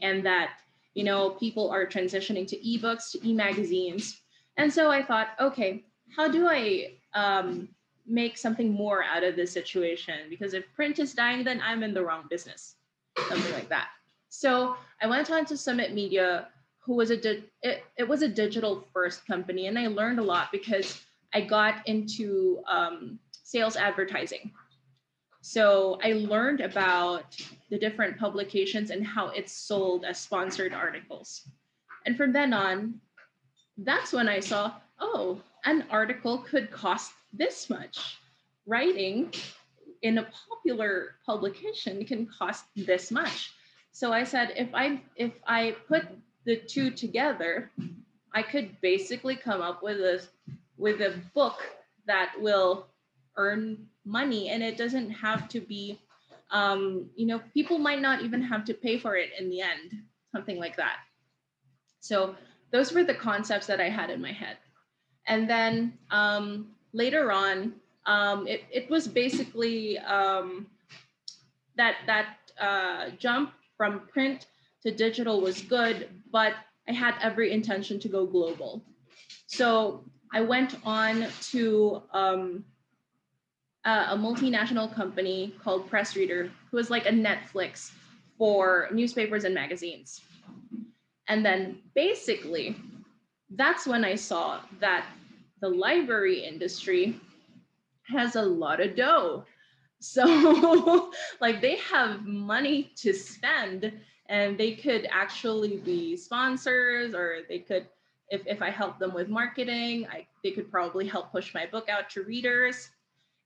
and 0.00 0.24
that 0.24 0.52
you 0.94 1.04
know 1.04 1.30
people 1.38 1.68
are 1.68 1.84
transitioning 1.84 2.46
to 2.46 2.56
ebooks 2.56 3.10
to 3.12 3.28
e-magazines 3.28 4.22
and 4.56 4.72
so 4.72 4.90
i 4.90 5.02
thought 5.02 5.28
okay 5.38 5.84
how 6.16 6.26
do 6.28 6.48
i 6.48 6.92
um, 7.14 7.68
make 8.10 8.36
something 8.36 8.72
more 8.72 9.04
out 9.04 9.22
of 9.22 9.36
this 9.36 9.52
situation 9.52 10.28
because 10.28 10.52
if 10.54 10.64
print 10.74 10.98
is 10.98 11.14
dying 11.14 11.44
then 11.44 11.60
i'm 11.62 11.82
in 11.82 11.94
the 11.94 12.04
wrong 12.04 12.24
business. 12.28 12.76
Something 13.28 13.52
like 13.52 13.68
that. 13.68 13.88
So 14.28 14.76
i 15.02 15.06
went 15.06 15.30
on 15.30 15.44
to 15.46 15.56
summit 15.56 15.94
media 15.94 16.48
who 16.78 16.94
was 16.94 17.10
a 17.10 17.16
di- 17.16 17.44
it, 17.62 17.84
it 17.96 18.08
was 18.08 18.22
a 18.22 18.28
digital 18.28 18.84
first 18.92 19.26
company 19.26 19.66
and 19.66 19.78
i 19.78 19.86
learned 19.86 20.18
a 20.18 20.22
lot 20.22 20.48
because 20.50 21.00
i 21.32 21.40
got 21.40 21.86
into 21.86 22.62
um, 22.66 23.18
sales 23.50 23.74
advertising. 23.76 24.52
So 25.42 25.98
I 26.04 26.12
learned 26.12 26.60
about 26.60 27.36
the 27.68 27.78
different 27.78 28.16
publications 28.16 28.90
and 28.90 29.04
how 29.04 29.28
it's 29.28 29.52
sold 29.52 30.04
as 30.04 30.20
sponsored 30.20 30.72
articles. 30.72 31.48
And 32.06 32.16
from 32.16 32.32
then 32.32 32.52
on, 32.52 33.00
that's 33.78 34.12
when 34.12 34.28
I 34.28 34.38
saw, 34.38 34.74
oh, 35.00 35.40
an 35.64 35.84
article 35.90 36.38
could 36.38 36.70
cost 36.70 37.12
this 37.32 37.70
much. 37.70 38.18
Writing 38.66 39.32
in 40.02 40.18
a 40.18 40.28
popular 40.48 41.16
publication 41.26 42.04
can 42.04 42.26
cost 42.26 42.64
this 42.76 43.10
much. 43.10 43.52
So 43.92 44.12
I 44.12 44.24
said, 44.24 44.52
if 44.56 44.68
I 44.74 45.00
if 45.16 45.32
I 45.46 45.76
put 45.88 46.06
the 46.44 46.56
two 46.56 46.90
together, 46.90 47.70
I 48.32 48.42
could 48.42 48.80
basically 48.80 49.36
come 49.36 49.60
up 49.60 49.82
with 49.82 49.98
a 49.98 50.22
with 50.76 51.00
a 51.00 51.14
book 51.34 51.58
that 52.06 52.32
will 52.40 52.86
earn 53.36 53.86
money 54.04 54.48
and 54.48 54.62
it 54.62 54.76
doesn't 54.76 55.10
have 55.10 55.48
to 55.48 55.60
be 55.60 55.98
um, 56.50 57.08
you 57.14 57.26
know 57.26 57.40
people 57.54 57.78
might 57.78 58.00
not 58.00 58.22
even 58.22 58.42
have 58.42 58.64
to 58.64 58.74
pay 58.74 58.98
for 58.98 59.16
it 59.16 59.30
in 59.38 59.48
the 59.50 59.60
end 59.60 60.02
something 60.32 60.58
like 60.58 60.76
that 60.76 60.96
so 62.00 62.34
those 62.72 62.92
were 62.92 63.04
the 63.04 63.14
concepts 63.14 63.66
that 63.66 63.80
i 63.80 63.88
had 63.88 64.10
in 64.10 64.20
my 64.20 64.32
head 64.32 64.56
and 65.26 65.48
then 65.48 65.92
um, 66.10 66.68
later 66.92 67.32
on 67.32 67.72
um, 68.06 68.46
it, 68.46 68.62
it 68.72 68.90
was 68.90 69.06
basically 69.06 69.98
um, 69.98 70.66
that 71.76 71.96
that 72.06 72.36
uh, 72.60 73.10
jump 73.18 73.52
from 73.76 74.00
print 74.12 74.46
to 74.82 74.90
digital 74.90 75.40
was 75.40 75.62
good 75.62 76.08
but 76.32 76.54
i 76.88 76.92
had 76.92 77.14
every 77.22 77.52
intention 77.52 77.98
to 78.00 78.08
go 78.08 78.26
global 78.26 78.82
so 79.46 80.02
i 80.32 80.40
went 80.40 80.76
on 80.84 81.26
to 81.40 82.02
um, 82.12 82.64
uh, 83.84 84.08
a 84.10 84.16
multinational 84.16 84.92
company 84.92 85.54
called 85.62 85.88
Press 85.88 86.16
Reader, 86.16 86.50
who 86.70 86.76
was 86.76 86.90
like 86.90 87.06
a 87.06 87.10
Netflix 87.10 87.92
for 88.36 88.88
newspapers 88.92 89.44
and 89.44 89.54
magazines. 89.54 90.20
And 91.28 91.44
then 91.44 91.78
basically, 91.94 92.76
that's 93.50 93.86
when 93.86 94.04
I 94.04 94.14
saw 94.14 94.60
that 94.80 95.06
the 95.60 95.68
library 95.68 96.44
industry 96.44 97.20
has 98.04 98.36
a 98.36 98.42
lot 98.42 98.80
of 98.80 98.96
dough. 98.96 99.44
So, 100.00 101.12
like, 101.40 101.60
they 101.60 101.76
have 101.76 102.24
money 102.24 102.92
to 102.96 103.12
spend, 103.12 103.92
and 104.28 104.56
they 104.56 104.74
could 104.74 105.06
actually 105.10 105.76
be 105.78 106.16
sponsors, 106.16 107.14
or 107.14 107.40
they 107.48 107.58
could, 107.58 107.86
if, 108.28 108.46
if 108.46 108.62
I 108.62 108.70
help 108.70 108.98
them 108.98 109.12
with 109.12 109.28
marketing, 109.28 110.06
I, 110.10 110.26
they 110.42 110.52
could 110.52 110.70
probably 110.70 111.06
help 111.06 111.32
push 111.32 111.54
my 111.54 111.66
book 111.66 111.88
out 111.88 112.08
to 112.10 112.22
readers. 112.22 112.88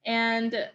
And 0.06 0.68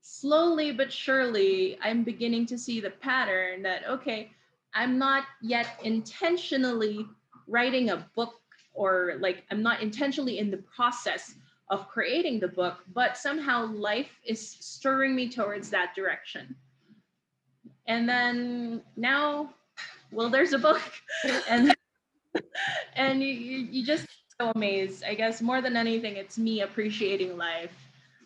slowly 0.00 0.72
but 0.72 0.92
surely, 0.92 1.78
I'm 1.82 2.04
beginning 2.04 2.46
to 2.46 2.58
see 2.58 2.80
the 2.80 2.90
pattern 2.90 3.62
that, 3.62 3.86
okay, 3.86 4.30
I'm 4.74 4.98
not 4.98 5.24
yet 5.42 5.78
intentionally 5.82 7.06
writing 7.46 7.90
a 7.90 8.08
book 8.14 8.34
or 8.78 9.16
like 9.18 9.44
I'm 9.50 9.62
not 9.62 9.82
intentionally 9.82 10.38
in 10.38 10.50
the 10.50 10.62
process 10.76 11.34
of 11.68 11.88
creating 11.88 12.40
the 12.40 12.48
book, 12.48 12.78
but 12.94 13.16
somehow 13.16 13.66
life 13.66 14.10
is 14.24 14.40
stirring 14.40 15.14
me 15.14 15.28
towards 15.28 15.68
that 15.70 15.94
direction. 15.94 16.54
And 17.86 18.08
then 18.08 18.82
now, 18.96 19.50
well, 20.12 20.30
there's 20.30 20.52
a 20.52 20.58
book, 20.58 20.80
and 21.48 21.74
and 22.94 23.22
you, 23.22 23.32
you 23.32 23.84
just 23.84 24.06
so 24.40 24.52
amazed. 24.54 25.02
I 25.04 25.14
guess 25.14 25.42
more 25.42 25.60
than 25.60 25.76
anything, 25.76 26.16
it's 26.16 26.38
me 26.38 26.60
appreciating 26.62 27.36
life 27.36 27.74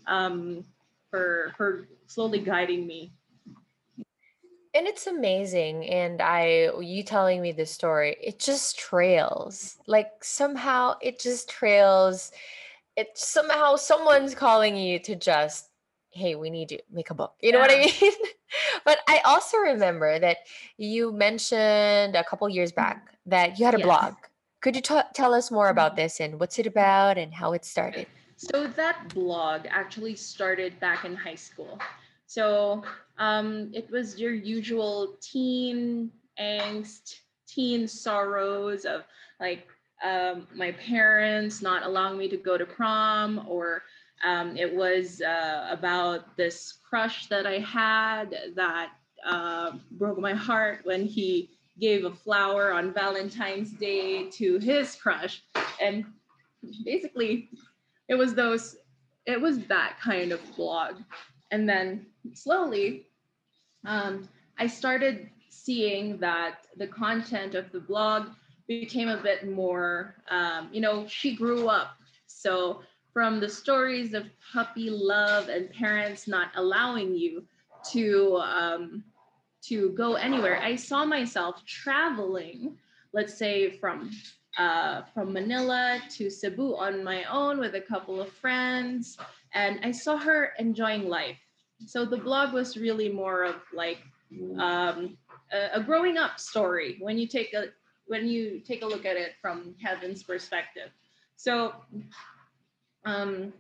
um, 0.07 0.65
for 1.11 1.53
for 1.57 1.89
slowly 2.07 2.41
guiding 2.41 2.87
me. 2.87 3.13
And 4.75 4.87
it's 4.87 5.07
amazing. 5.07 5.85
And 5.87 6.23
I, 6.23 6.71
you 6.81 7.03
telling 7.03 7.43
me 7.43 7.53
this 7.53 7.71
story, 7.71 8.17
it 8.23 8.39
just 8.39 8.79
trails. 8.79 9.77
Like 9.87 10.11
somehow 10.23 10.95
it 11.03 11.21
just 11.21 11.49
trails. 11.51 12.33
It 12.97 13.11
somehow 13.17 13.77
someone's 13.77 14.35
calling 14.35 14.77
you 14.77 14.99
to 15.01 15.17
just, 15.17 15.69
hey, 16.11 16.35
we 16.35 16.51
need 16.51 16.69
to 16.71 16.79
make 16.91 17.11
a 17.11 17.15
book. 17.15 17.35
You 17.41 17.53
know 17.53 17.61
what 17.61 17.71
I 17.71 17.79
mean? 17.81 18.13
but 18.85 18.99
I 19.09 19.21
also 19.25 19.59
remember 19.59 20.19
that 20.19 20.39
you 20.79 21.13
mentioned 21.13 22.17
a 22.17 22.25
couple 22.25 22.49
years 22.49 22.73
back 22.73 23.11
that 23.27 23.59
you 23.59 23.65
had 23.67 23.75
a 23.75 23.79
Yes. 23.79 23.87
blog. 23.87 24.15
Could 24.61 24.77
you 24.77 24.83
t- 24.83 25.01
tell 25.15 25.35
us 25.35 25.51
more 25.51 25.69
about 25.69 25.93
Mhm. 25.93 25.97
this 25.97 26.21
and 26.21 26.41
what's 26.41 26.59
it 26.59 26.67
about 26.67 27.19
and 27.19 27.35
how 27.35 27.53
it 27.53 27.65
started? 27.65 28.09
So 28.37 28.67
that 28.67 29.13
blog 29.15 29.67
actually 29.71 30.17
started 30.17 30.79
back 30.81 31.05
in 31.05 31.15
high 31.15 31.35
school. 31.37 31.79
So 32.33 32.83
um, 33.19 33.71
it 33.75 33.91
was 33.91 34.19
your 34.19 34.33
usual 34.33 35.19
teen 35.21 36.11
angst, 36.41 37.17
teen 37.47 37.87
sorrows 37.87 38.87
of 38.87 39.03
like 39.39 39.67
um, 40.03 40.47
my 40.55 40.73
parents 40.73 41.61
not 41.61 41.83
allowing 41.83 42.17
me 42.17 42.31
to 42.31 42.39
go 42.39 42.57
to 42.57 42.65
prom, 42.65 43.45
or 43.47 43.83
um, 44.25 44.57
it 44.57 44.75
was 44.75 45.21
uh, 45.21 45.69
about 45.71 46.35
this 46.39 46.79
crush 46.89 47.27
that 47.27 47.47
I 47.47 47.59
had 47.59 48.35
that 48.57 48.93
uh, 49.27 49.73
broke 49.91 50.19
my 50.19 50.33
heart 50.33 50.81
when 50.85 51.05
he 51.05 51.51
gave 51.79 52.07
a 52.07 52.15
flower 52.15 52.73
on 52.73 52.95
Valentine's 52.95 53.73
Day 53.73 54.31
to 54.31 54.59
his 54.59 54.95
crush. 54.95 55.43
And 55.83 56.07
basically, 56.83 57.51
it 58.09 58.15
was 58.15 58.35
those 58.35 58.77
it 59.27 59.39
was 59.39 59.59
that 59.67 59.99
kind 60.03 60.33
of 60.33 60.41
blog 60.57 60.95
and 61.53 61.69
then 61.69 62.07
slowly 62.35 63.07
um, 63.87 64.29
i 64.59 64.67
started 64.67 65.29
seeing 65.49 66.19
that 66.19 66.67
the 66.77 66.87
content 66.87 67.55
of 67.55 67.71
the 67.73 67.81
blog 67.81 68.29
became 68.69 69.09
a 69.09 69.23
bit 69.23 69.49
more 69.49 70.15
um, 70.31 70.69
you 70.73 70.81
know 70.81 71.07
she 71.07 71.35
grew 71.35 71.69
up 71.69 71.97
so 72.27 72.81
from 73.13 73.41
the 73.41 73.49
stories 73.49 74.15
of 74.15 74.25
puppy 74.53 74.89
love 74.89 75.49
and 75.49 75.71
parents 75.73 76.27
not 76.27 76.49
allowing 76.57 77.15
you 77.15 77.45
to 77.91 78.37
um, 78.37 79.05
to 79.61 79.91
go 79.91 80.15
anywhere 80.15 80.61
i 80.63 80.75
saw 80.75 81.05
myself 81.05 81.65
traveling 81.67 82.77
let's 83.13 83.35
say 83.35 83.71
from 83.79 84.11
uh, 84.59 85.03
from 85.15 85.33
Manila 85.33 86.01
to 86.11 86.29
Cebu 86.29 86.77
on 86.77 87.03
my 87.03 87.25
own 87.25 87.59
with 87.59 87.75
a 87.75 87.81
couple 87.81 88.21
of 88.21 88.31
friends, 88.31 89.17
and 89.55 89.81
I 89.83 89.91
saw 89.93 90.19
her 90.19 90.53
enjoying 90.59 91.09
life. 91.09 91.39
So 91.87 92.05
the 92.05 92.17
blog 92.17 92.53
was 92.53 92.77
really 92.77 93.09
more 93.09 93.45
of 93.45 93.57
like 93.75 93.99
um, 94.59 95.17
a, 95.53 95.69
a 95.75 95.83
growing 95.83 96.17
up 96.17 96.41
story 96.41 96.97
when 97.01 97.19
you 97.19 97.27
take 97.27 97.55
a 97.55 97.67
when 98.07 98.27
you 98.27 98.61
take 98.61 98.83
a 98.83 98.87
look 98.87 99.07
at 99.07 99.17
it 99.17 99.33
from 99.41 99.75
Kevin's 99.81 100.23
perspective. 100.23 100.91
So 101.37 101.75
um, 103.05 103.53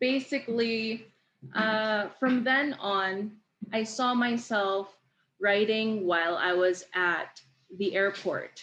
basically, 0.00 1.06
uh, 1.54 2.08
from 2.20 2.44
then 2.44 2.74
on, 2.74 3.32
I 3.72 3.84
saw 3.84 4.14
myself 4.14 4.96
writing 5.40 6.06
while 6.06 6.36
I 6.36 6.52
was 6.52 6.84
at 6.94 7.40
the 7.78 7.94
airport 7.94 8.62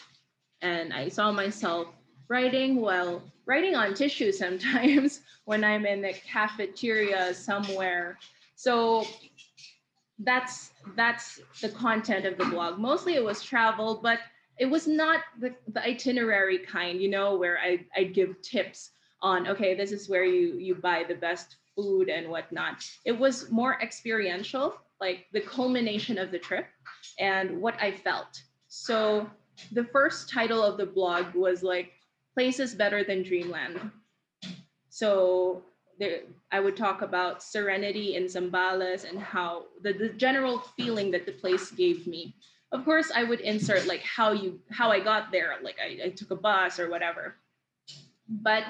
and 0.62 0.94
I 0.94 1.10
saw 1.10 1.32
myself 1.32 1.88
writing 2.28 2.78
while 2.78 3.22
writing 3.46 3.76
on 3.76 3.94
tissue 3.94 4.32
sometimes 4.32 5.22
when 5.46 5.64
I'm 5.64 5.86
in 5.86 6.02
the 6.02 6.14
cafeteria 6.14 7.34
somewhere. 7.34 8.18
So 8.56 9.06
that's 10.20 10.72
that's 10.96 11.42
the 11.62 11.70
content 11.70 12.26
of 12.26 12.38
the 12.38 12.46
blog. 12.46 12.78
Mostly 12.78 13.16
it 13.16 13.24
was 13.24 13.42
travel, 13.42 14.00
but 14.02 14.20
it 14.60 14.66
was 14.66 14.88
not 14.88 15.22
the, 15.40 15.56
the 15.74 15.84
itinerary 15.84 16.60
kind, 16.60 17.02
you 17.02 17.10
know, 17.10 17.36
where 17.36 17.58
I 17.60 17.86
I 17.96 18.04
give 18.04 18.42
tips 18.42 18.92
on 19.22 19.48
okay, 19.48 19.76
this 19.76 19.92
is 19.92 20.10
where 20.10 20.26
you 20.26 20.58
you 20.58 20.76
buy 20.76 21.04
the 21.08 21.16
best 21.16 21.58
food 21.76 22.10
and 22.10 22.30
whatnot. 22.30 22.86
It 23.06 23.18
was 23.18 23.50
more 23.50 23.82
experiential, 23.82 24.76
like 25.00 25.28
the 25.34 25.42
culmination 25.42 26.18
of 26.18 26.32
the 26.32 26.40
trip 26.40 26.68
and 27.20 27.62
what 27.62 27.76
I 27.82 27.92
felt. 27.92 28.42
So 28.68 29.30
the 29.72 29.86
first 29.86 30.30
title 30.30 30.64
of 30.64 30.78
the 30.78 30.86
blog 30.86 31.34
was 31.34 31.64
like 31.64 31.92
places 32.34 32.74
better 32.74 33.04
than 33.04 33.24
dreamland 33.24 33.92
so 34.92 35.64
there, 36.02 36.22
i 36.52 36.60
would 36.60 36.76
talk 36.76 37.02
about 37.02 37.44
serenity 37.44 38.16
in 38.16 38.26
zambales 38.26 39.08
and 39.10 39.20
how 39.20 39.66
the, 39.84 39.94
the 39.94 40.10
general 40.10 40.60
feeling 40.76 41.12
that 41.12 41.26
the 41.26 41.32
place 41.32 41.72
gave 41.72 42.08
me. 42.08 42.36
Of 42.74 42.86
course 42.86 43.12
i 43.14 43.24
would 43.24 43.42
insert 43.42 43.86
like 43.86 44.04
how 44.18 44.30
you 44.32 44.60
how 44.70 44.92
i 44.92 45.00
got 45.00 45.32
there 45.32 45.56
like 45.68 45.78
i, 45.86 45.90
I 46.06 46.10
took 46.10 46.32
a 46.32 46.36
bus 46.36 46.80
or 46.80 46.90
whatever. 46.90 47.36
But 48.28 48.64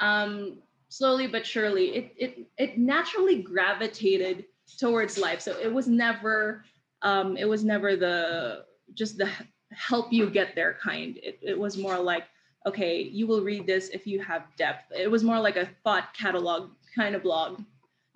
um 0.00 0.58
slowly 0.88 1.26
but 1.26 1.44
surely 1.46 1.86
it 1.98 2.06
it 2.24 2.32
it 2.64 2.78
naturally 2.78 3.42
gravitated 3.42 4.44
towards 4.78 5.18
life. 5.18 5.40
So 5.40 5.52
it 5.58 5.72
was 5.72 5.86
never 5.88 6.64
um 7.02 7.36
it 7.36 7.48
was 7.48 7.64
never 7.64 7.96
the 7.96 8.64
just 8.94 9.18
the 9.18 9.28
help 9.76 10.12
you 10.12 10.30
get 10.30 10.54
there 10.54 10.78
kind. 10.82 11.18
It, 11.22 11.38
it 11.42 11.58
was 11.58 11.76
more 11.76 11.98
like, 11.98 12.24
okay, 12.66 13.02
you 13.02 13.26
will 13.26 13.42
read 13.42 13.66
this 13.66 13.88
if 13.90 14.06
you 14.06 14.20
have 14.20 14.44
depth. 14.56 14.92
It 14.96 15.10
was 15.10 15.24
more 15.24 15.40
like 15.40 15.56
a 15.56 15.68
thought 15.84 16.12
catalog 16.14 16.70
kind 16.94 17.14
of 17.14 17.22
blog. 17.22 17.62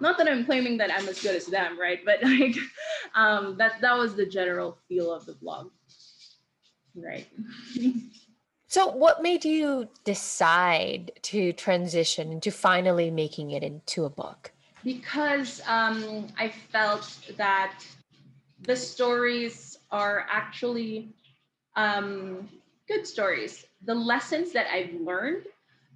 Not 0.01 0.19
that 0.19 0.29
I'm 0.29 0.45
claiming 0.45 0.79
that 0.79 0.91
I'm 0.93 1.09
as 1.09 1.23
good 1.23 1.37
as 1.37 1.47
them, 1.47 1.79
right? 1.79 2.01
But 2.05 2.23
like 2.23 2.57
um, 3.15 3.57
that 3.59 3.81
that 3.81 3.97
was 3.97 4.15
the 4.15 4.27
general 4.27 4.79
feel 4.89 5.13
of 5.13 5.27
the 5.27 5.35
blog. 5.35 5.71
Right. 6.95 7.29
So, 8.73 8.87
what 8.87 9.21
made 9.21 9.45
you 9.45 9.89
decide 10.05 11.11
to 11.23 11.53
transition 11.55 12.31
into 12.31 12.53
finally 12.53 13.11
making 13.11 13.51
it 13.51 13.65
into 13.65 14.05
a 14.05 14.09
book? 14.09 14.53
because 14.85 15.61
um, 15.67 16.27
I 16.39 16.49
felt 16.49 17.33
that 17.37 17.85
the 18.63 18.77
stories 18.77 19.79
are 19.91 20.27
actually 20.31 21.09
um, 21.77 22.49
good 22.89 23.07
stories. 23.07 23.67
The 23.85 23.95
lessons 23.95 24.53
that 24.53 24.67
I've 24.73 24.93
learned 25.01 25.45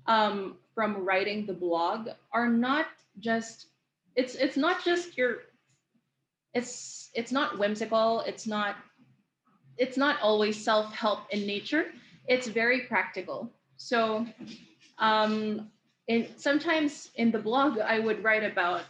um, 0.07 0.57
from 0.75 1.05
writing 1.05 1.47
the 1.47 1.53
blog 1.53 2.09
are 2.33 2.49
not 2.49 2.87
just 3.21 3.67
it's 4.17 4.35
it's 4.35 4.57
not 4.57 4.85
just 4.85 5.17
your 5.17 5.39
it's 6.53 7.11
it's 7.15 7.33
not 7.33 7.59
whimsical 7.59 8.21
it's 8.27 8.47
not 8.47 8.77
it's 9.77 9.97
not 9.97 10.21
always 10.21 10.63
self-help 10.63 11.21
in 11.31 11.47
nature 11.47 11.87
it's 12.27 12.47
very 12.47 12.83
practical. 12.83 13.51
So 13.77 14.27
um 14.99 15.71
and 16.09 16.29
sometimes 16.37 17.11
in 17.17 17.31
the 17.31 17.39
blog 17.39 17.79
i 17.79 17.99
would 17.99 18.23
write 18.23 18.45
about 18.45 18.83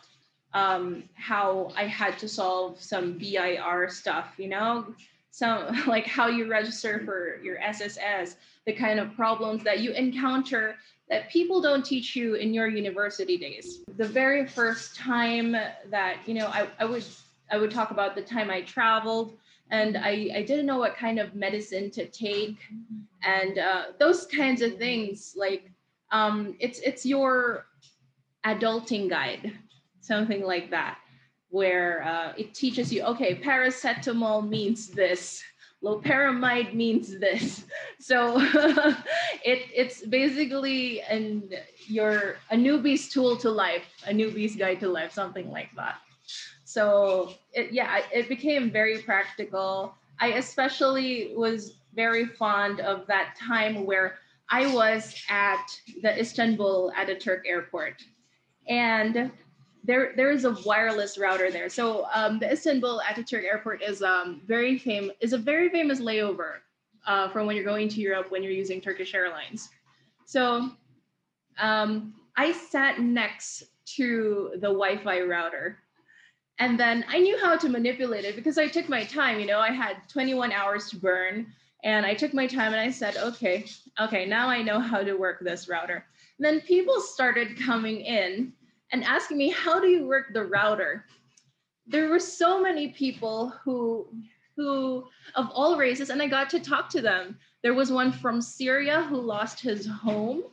um 0.52 1.04
how 1.14 1.72
i 1.76 1.84
had 1.84 2.18
to 2.18 2.28
solve 2.28 2.80
some 2.80 3.18
bir 3.18 3.88
stuff 3.88 4.34
you 4.36 4.48
know 4.48 4.86
some 5.34 5.66
like 5.86 6.06
how 6.06 6.28
you 6.28 6.48
register 6.48 7.02
for 7.04 7.40
your 7.42 7.58
sss 7.58 8.36
the 8.66 8.72
kind 8.72 9.00
of 9.00 9.14
problems 9.14 9.62
that 9.64 9.80
you 9.80 9.90
encounter 9.92 10.76
that 11.08 11.30
people 11.30 11.60
don't 11.60 11.84
teach 11.84 12.16
you 12.16 12.34
in 12.34 12.54
your 12.54 12.66
university 12.66 13.36
days. 13.36 13.84
The 13.96 14.08
very 14.08 14.46
first 14.46 14.96
time 14.96 15.52
that, 15.52 16.16
you 16.26 16.34
know, 16.34 16.46
I, 16.46 16.68
I 16.78 16.84
would 16.84 17.04
I 17.50 17.58
would 17.58 17.70
talk 17.70 17.90
about 17.90 18.14
the 18.14 18.22
time 18.22 18.50
I 18.50 18.62
traveled 18.62 19.36
and 19.70 19.98
I, 19.98 20.30
I 20.34 20.42
didn't 20.42 20.66
know 20.66 20.78
what 20.78 20.96
kind 20.96 21.18
of 21.18 21.34
medicine 21.34 21.90
to 21.90 22.06
take 22.06 22.56
and 23.22 23.58
uh, 23.58 23.82
those 23.98 24.26
kinds 24.26 24.62
of 24.62 24.78
things 24.78 25.34
like 25.36 25.70
um, 26.10 26.56
it's 26.58 26.78
it's 26.80 27.04
your 27.04 27.66
adulting 28.46 29.10
guide 29.10 29.52
something 30.00 30.42
like 30.42 30.70
that 30.70 30.98
where 31.54 32.02
uh, 32.02 32.32
it 32.36 32.52
teaches 32.52 32.92
you 32.92 33.00
okay 33.04 33.32
paracetamol 33.36 34.42
means 34.56 34.88
this 34.88 35.40
loperamide 35.84 36.74
means 36.74 37.18
this. 37.20 37.64
So 38.00 38.36
it 39.50 39.60
it's 39.82 40.04
basically 40.04 41.00
an 41.02 41.48
your 41.86 42.36
a 42.50 42.56
newbie's 42.56 43.08
tool 43.08 43.36
to 43.44 43.50
life 43.50 43.86
a 44.06 44.12
newbie's 44.12 44.56
guide 44.56 44.80
to 44.80 44.88
life 44.88 45.12
something 45.12 45.50
like 45.50 45.70
that. 45.76 45.96
So 46.64 47.32
it, 47.52 47.72
yeah 47.72 48.02
it 48.12 48.28
became 48.28 48.70
very 48.70 48.98
practical. 48.98 49.94
I 50.20 50.28
especially 50.42 51.32
was 51.36 51.78
very 51.94 52.26
fond 52.26 52.80
of 52.80 53.06
that 53.06 53.36
time 53.48 53.86
where 53.86 54.08
i 54.50 54.62
was 54.80 55.02
at 55.30 55.66
the 56.02 56.12
istanbul 56.22 56.92
ataturk 56.98 57.42
airport. 57.46 58.02
And 58.68 59.30
there 59.84 60.14
there 60.16 60.30
is 60.30 60.44
a 60.44 60.56
wireless 60.64 61.18
router 61.18 61.50
there. 61.50 61.68
So 61.68 62.06
um, 62.14 62.38
the 62.38 62.50
Istanbul 62.50 63.02
Ataturk 63.06 63.44
Airport 63.44 63.82
is 63.82 64.02
um, 64.02 64.40
very 64.46 64.78
famous 64.78 65.14
is 65.20 65.32
a 65.34 65.38
very 65.38 65.68
famous 65.68 66.00
layover 66.00 66.54
uh, 67.06 67.28
from 67.28 67.46
when 67.46 67.54
you're 67.54 67.64
going 67.64 67.88
to 67.90 68.00
Europe 68.00 68.30
when 68.30 68.42
you're 68.42 68.52
using 68.52 68.80
Turkish 68.80 69.14
Airlines. 69.14 69.68
So 70.24 70.70
um, 71.58 72.14
I 72.36 72.52
sat 72.52 73.00
next 73.00 73.64
to 73.96 74.52
the 74.54 74.68
Wi-Fi 74.68 75.20
router, 75.20 75.78
and 76.58 76.80
then 76.80 77.04
I 77.08 77.18
knew 77.18 77.38
how 77.38 77.56
to 77.56 77.68
manipulate 77.68 78.24
it 78.24 78.36
because 78.36 78.56
I 78.56 78.66
took 78.66 78.88
my 78.88 79.04
time. 79.04 79.38
You 79.38 79.46
know, 79.46 79.60
I 79.60 79.70
had 79.70 79.96
21 80.08 80.50
hours 80.50 80.88
to 80.90 80.96
burn, 80.96 81.46
and 81.84 82.06
I 82.06 82.14
took 82.14 82.32
my 82.32 82.46
time 82.46 82.72
and 82.72 82.80
I 82.80 82.90
said, 82.90 83.18
okay, 83.18 83.66
okay, 84.00 84.24
now 84.24 84.48
I 84.48 84.62
know 84.62 84.80
how 84.80 85.02
to 85.02 85.14
work 85.14 85.40
this 85.40 85.68
router. 85.68 86.06
And 86.38 86.44
then 86.44 86.62
people 86.62 87.00
started 87.00 87.58
coming 87.60 88.00
in 88.00 88.54
and 88.94 89.02
asking 89.02 89.38
me, 89.38 89.48
how 89.48 89.80
do 89.80 89.88
you 89.88 90.06
work 90.06 90.32
the 90.32 90.44
router? 90.44 91.04
There 91.84 92.08
were 92.08 92.20
so 92.20 92.62
many 92.62 92.90
people 92.90 93.52
who, 93.64 94.06
who 94.56 95.08
of 95.34 95.50
all 95.52 95.76
races, 95.76 96.10
and 96.10 96.22
I 96.22 96.28
got 96.28 96.48
to 96.50 96.60
talk 96.60 96.90
to 96.90 97.02
them. 97.02 97.36
There 97.64 97.74
was 97.74 97.90
one 97.90 98.12
from 98.12 98.40
Syria 98.40 99.02
who 99.02 99.20
lost 99.20 99.58
his 99.58 99.84
home. 99.84 100.44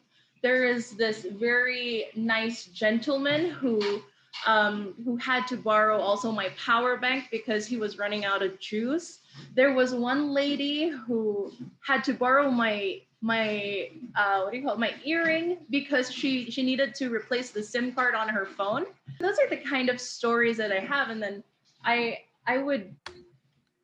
There 0.42 0.66
is 0.66 0.90
this 0.98 1.28
very 1.40 2.06
nice 2.16 2.66
gentleman 2.66 3.52
who 3.52 4.02
um, 4.48 4.96
who 5.06 5.18
had 5.18 5.46
to 5.48 5.58
borrow 5.58 6.00
also 6.00 6.32
my 6.32 6.50
power 6.58 6.98
bank 6.98 7.26
because 7.32 7.68
he 7.68 7.78
was 7.78 8.00
running 8.00 8.26
out 8.26 8.42
of 8.42 8.60
juice. 8.60 9.20
There 9.54 9.74
was 9.74 9.94
one 9.94 10.34
lady 10.34 10.90
who 10.90 11.52
had 11.86 12.04
to 12.06 12.14
borrow 12.14 12.50
my 12.50 13.02
my 13.22 13.90
uh, 14.16 14.42
what 14.42 14.52
do 14.52 14.58
you 14.58 14.64
call 14.64 14.74
it? 14.74 14.80
My 14.80 14.94
earring 15.06 15.58
because 15.70 16.12
she 16.12 16.50
she 16.50 16.64
needed 16.64 16.96
to 16.96 17.14
replace 17.14 17.52
the 17.52 17.64
sim 17.64 17.92
card 17.92 18.16
on 18.16 18.28
her 18.30 18.46
phone. 18.46 18.86
Those 19.20 19.38
are 19.40 19.48
the 19.50 19.58
kind 19.58 19.90
of 19.90 20.02
stories 20.02 20.58
that 20.58 20.72
i 20.72 20.80
have 20.80 21.10
and 21.10 21.22
then 21.22 21.44
i 21.86 22.20
i 22.48 22.58
would 22.58 22.96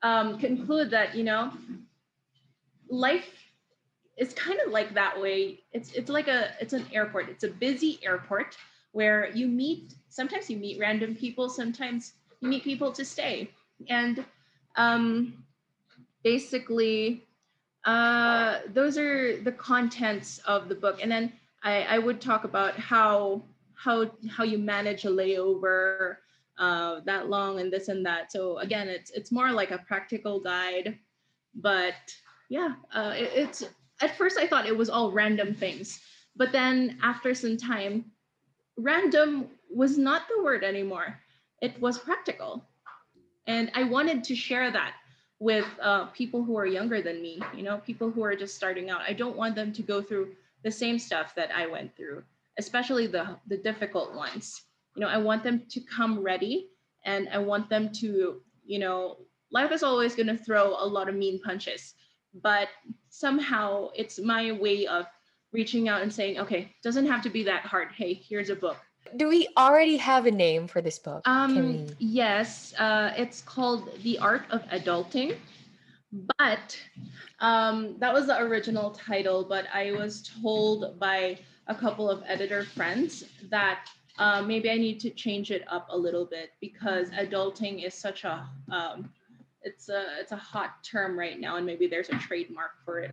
um, 0.04 0.40
conclude 0.40 0.90
that 0.92 1.16
you 1.16 1.24
know 1.24 1.52
life 2.90 3.30
is 4.18 4.34
kind 4.34 4.60
of 4.66 4.72
like 4.72 4.94
that 4.94 5.20
way. 5.20 5.60
It's 5.74 5.92
it's 5.94 6.10
like 6.10 6.28
a 6.28 6.52
it's 6.60 6.74
an 6.74 6.86
airport. 6.92 7.30
It's 7.30 7.44
a 7.44 7.50
busy 7.50 8.00
airport 8.04 8.58
where 8.92 9.30
you 9.34 9.48
meet 9.48 9.94
sometimes 10.10 10.50
you 10.50 10.58
meet 10.58 10.80
random 10.80 11.16
people 11.16 11.50
sometimes 11.50 12.14
you 12.42 12.50
meet 12.50 12.64
people 12.64 12.92
to 12.92 13.06
stay. 13.06 13.52
And 13.90 14.26
um 14.76 15.44
basically 16.24 17.27
uh, 17.88 18.60
those 18.74 18.98
are 18.98 19.42
the 19.42 19.52
contents 19.54 20.40
of 20.40 20.68
the 20.68 20.76
book, 20.76 21.00
and 21.02 21.10
then 21.10 21.32
I, 21.64 21.84
I 21.84 22.00
would 22.00 22.20
talk 22.20 22.44
about 22.44 22.78
how 22.78 23.44
how 23.76 24.12
how 24.30 24.44
you 24.44 24.58
manage 24.58 25.06
a 25.06 25.10
layover 25.10 26.18
uh, 26.60 27.00
that 27.06 27.30
long 27.30 27.62
and 27.62 27.72
this 27.72 27.88
and 27.88 28.06
that. 28.06 28.30
So 28.34 28.58
again, 28.58 28.90
it's 28.90 29.10
it's 29.12 29.32
more 29.32 29.54
like 29.54 29.72
a 29.72 29.78
practical 29.78 30.42
guide, 30.42 31.00
but 31.56 31.96
yeah, 32.50 32.74
uh, 32.94 33.14
it, 33.16 33.32
it's 33.34 33.64
at 34.02 34.18
first 34.18 34.38
I 34.38 34.48
thought 34.48 34.68
it 34.68 34.78
was 34.78 34.90
all 34.90 35.14
random 35.14 35.56
things, 35.56 36.02
but 36.36 36.52
then 36.52 36.98
after 37.02 37.34
some 37.34 37.56
time, 37.56 38.12
random 38.78 39.48
was 39.74 39.98
not 39.98 40.24
the 40.28 40.44
word 40.44 40.66
anymore. 40.66 41.18
It 41.62 41.80
was 41.80 41.98
practical, 41.98 42.66
and 43.48 43.72
I 43.74 43.84
wanted 43.84 44.26
to 44.26 44.36
share 44.36 44.72
that 44.72 44.96
with 45.40 45.66
uh, 45.82 46.06
people 46.08 46.44
who 46.44 46.58
are 46.58 46.66
younger 46.66 47.02
than 47.02 47.22
me, 47.22 47.40
you 47.56 47.64
know, 47.64 47.78
people 47.78 48.10
who 48.10 48.24
are 48.24 48.36
just 48.36 48.56
starting 48.56 48.90
out. 48.90 49.02
I 49.08 49.14
don't 49.14 49.38
want 49.38 49.56
them 49.56 49.72
to 49.74 49.82
go 49.82 50.02
through 50.02 50.34
the 50.64 50.72
same 50.72 50.98
stuff 50.98 51.36
that 51.36 51.50
I 51.56 51.68
went 51.68 51.96
through, 51.96 52.24
especially 52.58 53.08
the, 53.08 53.38
the 53.48 53.58
difficult 53.58 54.16
ones. 54.16 54.64
You 54.96 55.02
know, 55.02 55.08
I 55.08 55.18
want 55.18 55.44
them 55.44 55.64
to 55.70 55.80
come 55.82 56.24
ready 56.24 56.70
and 57.06 57.30
I 57.32 57.38
want 57.38 57.70
them 57.70 57.92
to, 58.00 58.42
you 58.66 58.80
know, 58.80 59.18
life 59.52 59.72
is 59.72 59.84
always 59.84 60.16
going 60.16 60.28
to 60.28 60.38
throw 60.38 60.76
a 60.80 60.86
lot 60.86 61.08
of 61.08 61.16
mean 61.16 61.40
punches, 61.42 61.94
but 62.42 62.70
somehow 63.10 63.90
it's 63.96 64.20
my 64.20 64.52
way 64.52 64.88
of 64.88 65.06
reaching 65.54 65.88
out 65.88 66.02
and 66.02 66.12
saying, 66.12 66.40
okay, 66.40 66.74
doesn't 66.84 67.06
have 67.06 67.22
to 67.22 67.30
be 67.30 67.44
that 67.44 67.62
hard. 67.62 67.90
Hey, 67.96 68.14
here's 68.14 68.50
a 68.50 68.56
book 68.56 68.78
do 69.16 69.28
we 69.28 69.48
already 69.58 69.98
have 69.98 70.26
a 70.26 70.32
name 70.32 70.68
for 70.68 70.82
this 70.82 71.00
book? 71.00 71.22
Um, 71.26 71.88
yes, 72.00 72.74
uh, 72.78 73.14
it's 73.16 73.42
called 73.42 73.90
The 74.04 74.18
Art 74.20 74.44
of 74.50 74.64
Adulting. 74.70 75.38
But 76.38 76.80
um, 77.40 77.96
that 78.00 78.14
was 78.14 78.28
the 78.28 78.40
original 78.40 78.92
title. 78.92 79.44
But 79.44 79.66
I 79.74 79.92
was 79.92 80.30
told 80.42 81.00
by 81.00 81.40
a 81.68 81.76
couple 81.76 82.10
of 82.10 82.24
editor 82.26 82.64
friends 82.64 83.26
that 83.50 83.88
uh, 84.18 84.42
maybe 84.42 84.70
I 84.70 84.76
need 84.76 85.00
to 85.02 85.10
change 85.10 85.52
it 85.52 85.64
up 85.68 85.88
a 85.90 85.98
little 85.98 86.26
bit 86.26 86.52
because 86.62 87.10
adulting 87.12 87.86
is 87.86 87.94
such 87.94 88.24
a 88.24 88.48
um, 88.72 89.10
it's 89.62 89.90
a 89.90 90.20
it's 90.20 90.32
a 90.32 90.38
hot 90.38 90.84
term 90.84 91.20
right 91.20 91.40
now, 91.40 91.58
and 91.58 91.66
maybe 91.66 91.88
there's 91.88 92.10
a 92.10 92.18
trademark 92.18 92.72
for 92.86 93.00
it. 93.00 93.12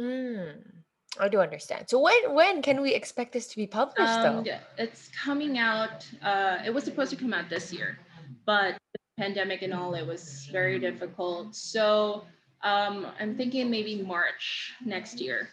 Mm. 0.00 0.81
I 1.18 1.28
do 1.28 1.40
understand. 1.40 1.88
So 1.88 2.00
when 2.00 2.34
when 2.34 2.62
can 2.62 2.80
we 2.80 2.94
expect 2.94 3.32
this 3.32 3.46
to 3.48 3.56
be 3.56 3.66
published 3.66 4.00
um, 4.00 4.44
though? 4.44 4.58
It's 4.78 5.10
coming 5.24 5.58
out. 5.58 6.06
Uh, 6.22 6.58
it 6.64 6.72
was 6.72 6.84
supposed 6.84 7.10
to 7.10 7.16
come 7.16 7.34
out 7.34 7.50
this 7.50 7.72
year, 7.72 7.98
but 8.46 8.78
the 8.94 9.00
pandemic 9.22 9.62
and 9.62 9.74
all, 9.74 9.94
it 9.94 10.06
was 10.06 10.48
very 10.50 10.78
difficult. 10.78 11.54
So 11.54 12.24
um, 12.62 13.06
I'm 13.20 13.36
thinking 13.36 13.70
maybe 13.70 14.02
March 14.02 14.72
next 14.84 15.20
year. 15.20 15.50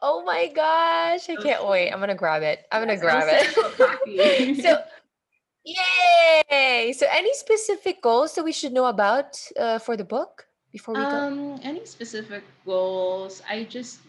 Oh 0.00 0.22
my 0.24 0.48
gosh! 0.48 1.30
I 1.30 1.36
can't 1.36 1.66
wait. 1.66 1.90
I'm 1.90 2.00
gonna 2.00 2.14
grab 2.14 2.42
it. 2.42 2.66
I'm 2.70 2.82
gonna 2.82 2.98
grab 2.98 3.28
it. 3.28 4.60
so, 4.62 4.82
yay! 5.64 6.92
So, 6.92 7.06
any 7.10 7.32
specific 7.34 8.02
goals 8.02 8.34
that 8.34 8.44
we 8.44 8.52
should 8.52 8.72
know 8.72 8.86
about 8.86 9.40
uh, 9.58 9.78
for 9.78 9.96
the 9.96 10.04
book? 10.04 10.45
Before 10.76 10.94
we 10.94 11.00
um, 11.00 11.56
go? 11.56 11.60
Any 11.62 11.86
specific 11.86 12.44
goals? 12.66 13.42
I 13.48 13.64
just 13.64 14.00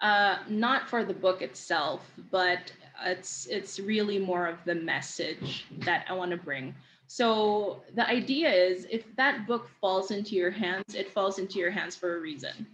uh, 0.00 0.38
not 0.48 0.88
for 0.88 1.04
the 1.04 1.12
book 1.12 1.42
itself, 1.42 2.00
but 2.30 2.72
it's 3.04 3.46
it's 3.46 3.78
really 3.78 4.18
more 4.18 4.46
of 4.46 4.56
the 4.64 4.74
message 4.74 5.66
that 5.80 6.06
I 6.08 6.14
want 6.14 6.30
to 6.30 6.38
bring. 6.38 6.74
So 7.06 7.82
the 7.94 8.08
idea 8.08 8.50
is 8.50 8.86
if 8.90 9.04
that 9.16 9.46
book 9.46 9.68
falls 9.80 10.10
into 10.10 10.34
your 10.34 10.50
hands, 10.50 10.94
it 10.94 11.10
falls 11.10 11.38
into 11.38 11.58
your 11.58 11.70
hands 11.70 11.94
for 11.94 12.16
a 12.16 12.20
reason. 12.20 12.66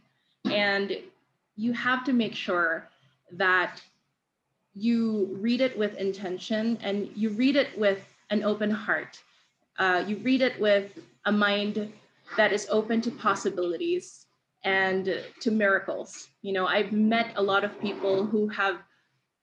And 0.44 0.96
you 1.56 1.72
have 1.72 2.04
to 2.04 2.12
make 2.12 2.36
sure 2.36 2.88
that 3.32 3.82
you 4.74 5.36
read 5.40 5.60
it 5.60 5.76
with 5.76 5.96
intention 5.96 6.78
and 6.80 7.10
you 7.16 7.30
read 7.30 7.56
it 7.56 7.76
with 7.76 8.02
an 8.30 8.44
open 8.44 8.70
heart. 8.70 9.18
Uh, 9.78 10.04
you 10.06 10.16
read 10.18 10.42
it 10.42 10.60
with 10.60 10.96
a 11.24 11.32
mind 11.32 11.92
that 12.36 12.52
is 12.52 12.66
open 12.70 13.00
to 13.02 13.10
possibilities 13.10 14.26
and 14.64 15.22
to 15.40 15.50
miracles. 15.50 16.28
You 16.42 16.52
know, 16.52 16.66
I've 16.66 16.92
met 16.92 17.32
a 17.36 17.42
lot 17.42 17.64
of 17.64 17.80
people 17.80 18.26
who 18.26 18.48
have 18.48 18.78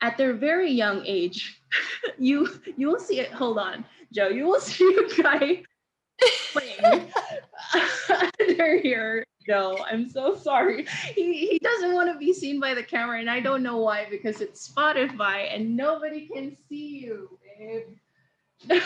at 0.02 0.18
their 0.18 0.34
very 0.34 0.72
young 0.72 1.04
age, 1.06 1.62
you 2.18 2.48
you 2.76 2.88
will 2.88 3.00
see 3.00 3.20
it. 3.20 3.32
Hold 3.32 3.58
on, 3.58 3.86
Joe, 4.14 4.28
you 4.28 4.46
will 4.46 4.60
see 4.72 4.96
a 4.96 5.22
guy 5.22 5.64
playing 6.52 7.12
under 8.40 8.78
here. 8.78 9.24
Joe, 9.46 9.78
I'm 9.90 10.10
so 10.10 10.36
sorry. 10.36 10.86
He 11.16 11.48
he 11.48 11.60
doesn't 11.60 11.94
want 11.94 12.12
to 12.12 12.18
be 12.18 12.34
seen 12.34 12.60
by 12.60 12.74
the 12.74 12.84
camera, 12.84 13.20
and 13.20 13.30
I 13.30 13.40
don't 13.40 13.64
know 13.64 13.78
why 13.78 14.08
because 14.10 14.42
it's 14.42 14.70
Spotify 14.70 15.56
and 15.56 15.76
nobody 15.76 16.28
can 16.28 16.58
see 16.68 17.00
you, 17.00 17.40
babe. 17.58 18.82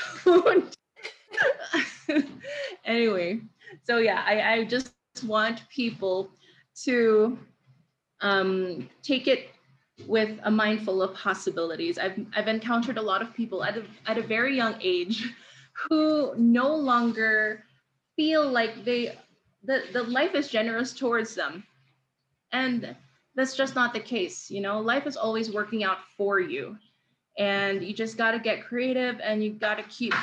anyway, 2.85 3.41
so 3.84 3.97
yeah, 3.97 4.23
I, 4.25 4.53
I 4.53 4.63
just 4.65 4.91
want 5.25 5.67
people 5.69 6.29
to 6.84 7.38
um, 8.21 8.89
take 9.01 9.27
it 9.27 9.49
with 10.07 10.39
a 10.43 10.51
mind 10.51 10.84
full 10.84 11.01
of 11.01 11.13
possibilities. 11.13 11.97
I've, 11.97 12.25
I've 12.36 12.47
encountered 12.47 12.97
a 12.97 13.01
lot 13.01 13.21
of 13.21 13.34
people 13.34 13.63
at 13.63 13.77
a, 13.77 13.84
at 14.07 14.17
a 14.17 14.21
very 14.21 14.55
young 14.55 14.75
age 14.81 15.34
who 15.89 16.34
no 16.38 16.75
longer 16.75 17.63
feel 18.15 18.49
like 18.49 18.84
they 18.84 19.17
the, 19.63 19.84
the 19.93 20.03
life 20.03 20.34
is 20.34 20.47
generous 20.47 20.93
towards 20.93 21.36
them. 21.36 21.63
And 22.51 22.95
that's 23.36 23.55
just 23.55 23.75
not 23.75 23.93
the 23.93 23.99
case. 23.99 24.49
You 24.49 24.62
know, 24.62 24.79
life 24.79 25.05
is 25.05 25.15
always 25.15 25.51
working 25.51 25.84
out 25.84 25.99
for 26.17 26.39
you. 26.39 26.77
And 27.38 27.84
you 27.84 27.93
just 27.93 28.17
got 28.17 28.31
to 28.31 28.39
get 28.39 28.63
creative 28.63 29.19
and 29.23 29.43
you 29.43 29.51
got 29.53 29.75
to 29.75 29.84
keep 29.84 30.13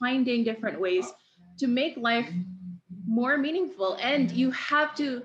finding 0.00 0.42
different 0.42 0.80
ways 0.80 1.12
to 1.58 1.66
make 1.66 1.96
life 1.96 2.28
more 3.06 3.38
meaningful. 3.38 3.98
And 4.00 4.30
you 4.30 4.50
have 4.52 4.94
to 4.96 5.22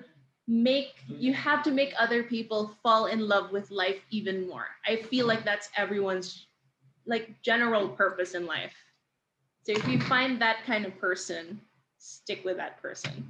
make 0.48 0.96
you 1.08 1.34
have 1.34 1.62
to 1.64 1.72
make 1.72 1.94
other 2.00 2.24
people 2.24 2.72
fall 2.82 3.08
in 3.08 3.28
love 3.28 3.52
with 3.52 3.70
life 3.70 4.00
even 4.12 4.48
more. 4.48 4.68
I 4.86 4.98
feel 4.98 5.28
like 5.28 5.44
that's 5.44 5.70
everyone's 5.76 6.48
like 7.06 7.42
general 7.42 7.90
purpose 7.90 8.34
in 8.34 8.46
life. 8.46 8.74
So 9.64 9.74
if 9.74 9.88
you 9.88 10.00
find 10.00 10.42
that 10.42 10.64
kind 10.66 10.86
of 10.86 10.98
person, 11.00 11.60
stick 11.98 12.46
with 12.46 12.58
that 12.58 12.82
person. 12.82 13.30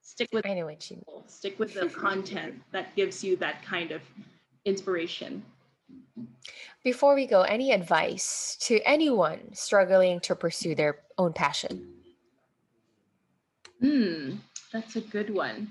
Stick 0.00 0.28
with 0.32 0.46
I 0.46 0.54
know 0.54 0.64
what 0.64 0.90
you 0.90 0.96
mean. 0.96 1.24
Stick 1.26 1.58
with 1.58 1.74
the 1.74 1.88
content 1.88 2.54
that 2.72 2.94
gives 2.96 3.22
you 3.22 3.36
that 3.36 3.62
kind 3.62 3.90
of 3.90 4.00
inspiration. 4.64 5.42
Before 6.82 7.14
we 7.14 7.26
go, 7.26 7.42
any 7.42 7.72
advice 7.72 8.56
to 8.60 8.80
anyone 8.86 9.52
struggling 9.52 10.20
to 10.20 10.34
pursue 10.34 10.74
their 10.74 11.00
own 11.18 11.32
passion? 11.32 11.95
Hmm, 13.80 14.36
that's 14.72 14.96
a 14.96 15.00
good 15.00 15.30
one. 15.30 15.68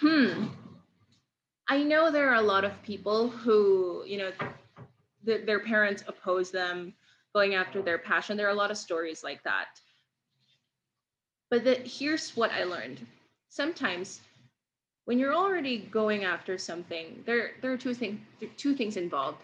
Hmm. 0.00 0.46
I 1.68 1.82
know 1.82 2.10
there 2.10 2.30
are 2.30 2.36
a 2.36 2.42
lot 2.42 2.64
of 2.64 2.82
people 2.82 3.28
who, 3.28 4.02
you 4.06 4.18
know, 4.18 4.32
th- 5.26 5.44
their 5.44 5.60
parents 5.60 6.02
oppose 6.06 6.50
them 6.50 6.94
going 7.34 7.54
after 7.54 7.82
their 7.82 7.98
passion. 7.98 8.36
There 8.36 8.46
are 8.46 8.50
a 8.50 8.54
lot 8.54 8.70
of 8.70 8.78
stories 8.78 9.22
like 9.22 9.42
that. 9.44 9.66
But 11.50 11.64
the, 11.64 11.74
here's 11.74 12.36
what 12.36 12.50
I 12.52 12.64
learned. 12.64 13.06
Sometimes 13.50 14.20
when 15.04 15.18
you're 15.18 15.34
already 15.34 15.78
going 15.78 16.24
after 16.24 16.58
something, 16.58 17.22
there 17.26 17.52
there 17.62 17.72
are 17.72 17.78
two 17.78 17.94
things 17.94 18.20
two 18.56 18.74
things 18.74 18.96
involved. 18.96 19.42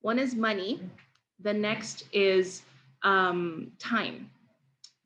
One 0.00 0.18
is 0.18 0.34
money. 0.34 0.80
The 1.40 1.52
next 1.52 2.04
is 2.12 2.62
um, 3.02 3.70
time. 3.78 4.30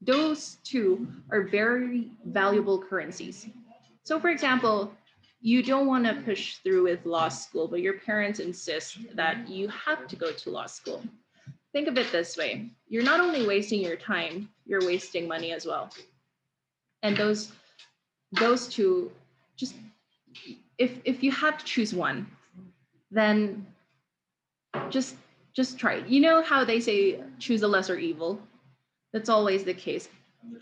Those 0.04 0.58
two 0.64 1.06
are 1.30 1.42
very 1.42 2.10
valuable 2.26 2.82
currencies. 2.82 3.48
So, 4.02 4.18
for 4.18 4.30
example, 4.30 4.92
you 5.40 5.62
don't 5.62 5.86
want 5.86 6.06
to 6.06 6.14
push 6.22 6.56
through 6.56 6.84
with 6.84 7.04
law 7.04 7.28
school, 7.28 7.68
but 7.68 7.80
your 7.80 7.94
parents 7.94 8.40
insist 8.40 8.98
that 9.14 9.48
you 9.48 9.68
have 9.68 10.06
to 10.08 10.16
go 10.16 10.32
to 10.32 10.50
law 10.50 10.66
school. 10.66 11.02
Think 11.72 11.88
of 11.88 11.96
it 11.96 12.12
this 12.12 12.36
way 12.36 12.70
you're 12.88 13.02
not 13.02 13.20
only 13.20 13.46
wasting 13.46 13.80
your 13.80 13.96
time, 13.96 14.48
you're 14.66 14.84
wasting 14.84 15.26
money 15.26 15.52
as 15.52 15.66
well. 15.66 15.90
And 17.02 17.16
those 17.16 17.52
those 18.32 18.68
two 18.68 19.10
just 19.56 19.74
if 20.78 20.98
if 21.04 21.22
you 21.22 21.30
have 21.32 21.58
to 21.58 21.64
choose 21.64 21.94
one, 21.94 22.26
then 23.10 23.66
just 24.90 25.16
just 25.54 25.78
try 25.78 25.94
it. 25.94 26.06
You 26.06 26.20
know 26.20 26.42
how 26.42 26.64
they 26.64 26.80
say 26.80 27.20
choose 27.38 27.62
a 27.62 27.68
lesser 27.68 27.96
evil? 27.96 28.40
That's 29.12 29.28
always 29.28 29.64
the 29.64 29.74
case. 29.74 30.08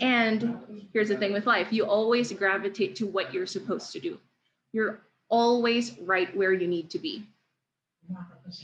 And 0.00 0.86
here's 0.92 1.08
the 1.08 1.16
thing 1.16 1.32
with 1.32 1.46
life 1.46 1.72
you 1.72 1.84
always 1.84 2.32
gravitate 2.32 2.96
to 2.96 3.06
what 3.06 3.32
you're 3.32 3.46
supposed 3.46 3.92
to 3.92 4.00
do. 4.00 4.18
You're 4.72 5.00
always 5.28 5.98
right 6.00 6.34
where 6.36 6.52
you 6.52 6.66
need 6.66 6.90
to 6.90 6.98
be. 6.98 7.24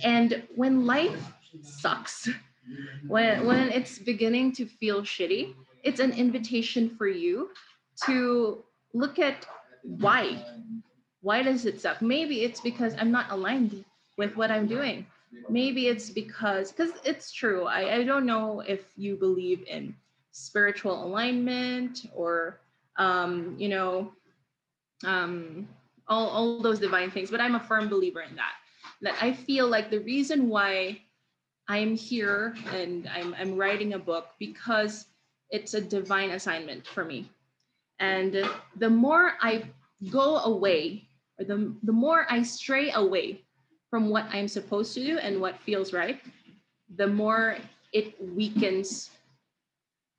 And 0.03 0.42
when 0.55 0.87
life 0.87 1.33
sucks, 1.62 2.29
when, 3.07 3.46
when 3.46 3.70
it's 3.70 3.99
beginning 3.99 4.53
to 4.53 4.66
feel 4.66 5.03
shitty, 5.03 5.55
it's 5.85 6.01
an 6.01 6.12
invitation 6.12 6.90
for 6.96 7.07
you 7.07 7.51
to 8.05 8.64
look 8.92 9.18
at 9.18 9.46
why. 9.83 10.44
Why 11.20 11.42
does 11.42 11.64
it 11.64 11.81
suck? 11.81 12.03
Maybe 12.03 12.42
it's 12.42 12.61
because 12.61 12.94
I'm 12.99 13.12
not 13.12 13.31
aligned 13.31 13.85
with 14.18 14.37
what 14.37 14.51
I'm 14.51 14.66
doing. 14.66 15.07
Maybe 15.49 15.88
it's 15.88 16.11
because, 16.11 16.72
because 16.72 16.92
it's 17.05 17.33
true. 17.33 17.64
I, 17.66 17.96
I 17.96 18.05
don't 18.05 18.27
know 18.27 18.61
if 18.61 18.81
you 18.96 19.16
believe 19.16 19.64
in 19.66 19.94
spiritual 20.37 21.03
alignment 21.03 22.07
or 22.14 22.61
um, 22.99 23.57
you 23.59 23.70
know 23.70 24.12
um, 25.05 25.66
all, 26.09 26.29
all 26.29 26.61
those 26.61 26.79
divine 26.79 27.11
things 27.11 27.31
but 27.31 27.40
i'm 27.40 27.55
a 27.55 27.61
firm 27.61 27.88
believer 27.88 28.20
in 28.20 28.37
that 28.37 28.53
that 29.01 29.14
i 29.22 29.33
feel 29.33 29.66
like 29.66 29.90
the 29.90 30.01
reason 30.01 30.49
why 30.49 31.01
i'm 31.68 31.96
here 31.96 32.55
and 32.72 33.09
i'm, 33.09 33.35
I'm 33.38 33.57
writing 33.57 33.94
a 33.94 33.99
book 33.99 34.29
because 34.38 35.07
it's 35.51 35.75
a 35.75 35.81
divine 35.81 36.31
assignment 36.31 36.87
for 36.87 37.05
me 37.05 37.31
and 37.99 38.46
the 38.77 38.90
more 38.90 39.33
i 39.40 39.64
go 40.11 40.37
away 40.38 41.09
or 41.38 41.46
the, 41.46 41.75
the 41.83 41.92
more 41.92 42.27
i 42.29 42.42
stray 42.42 42.92
away 42.92 43.42
from 43.90 44.09
what 44.09 44.25
i'm 44.33 44.49
supposed 44.49 44.94
to 44.94 45.05
do 45.05 45.18
and 45.18 45.40
what 45.40 45.59
feels 45.61 45.92
right 45.92 46.20
the 46.96 47.07
more 47.07 47.57
it 47.92 48.14
weakens 48.35 49.11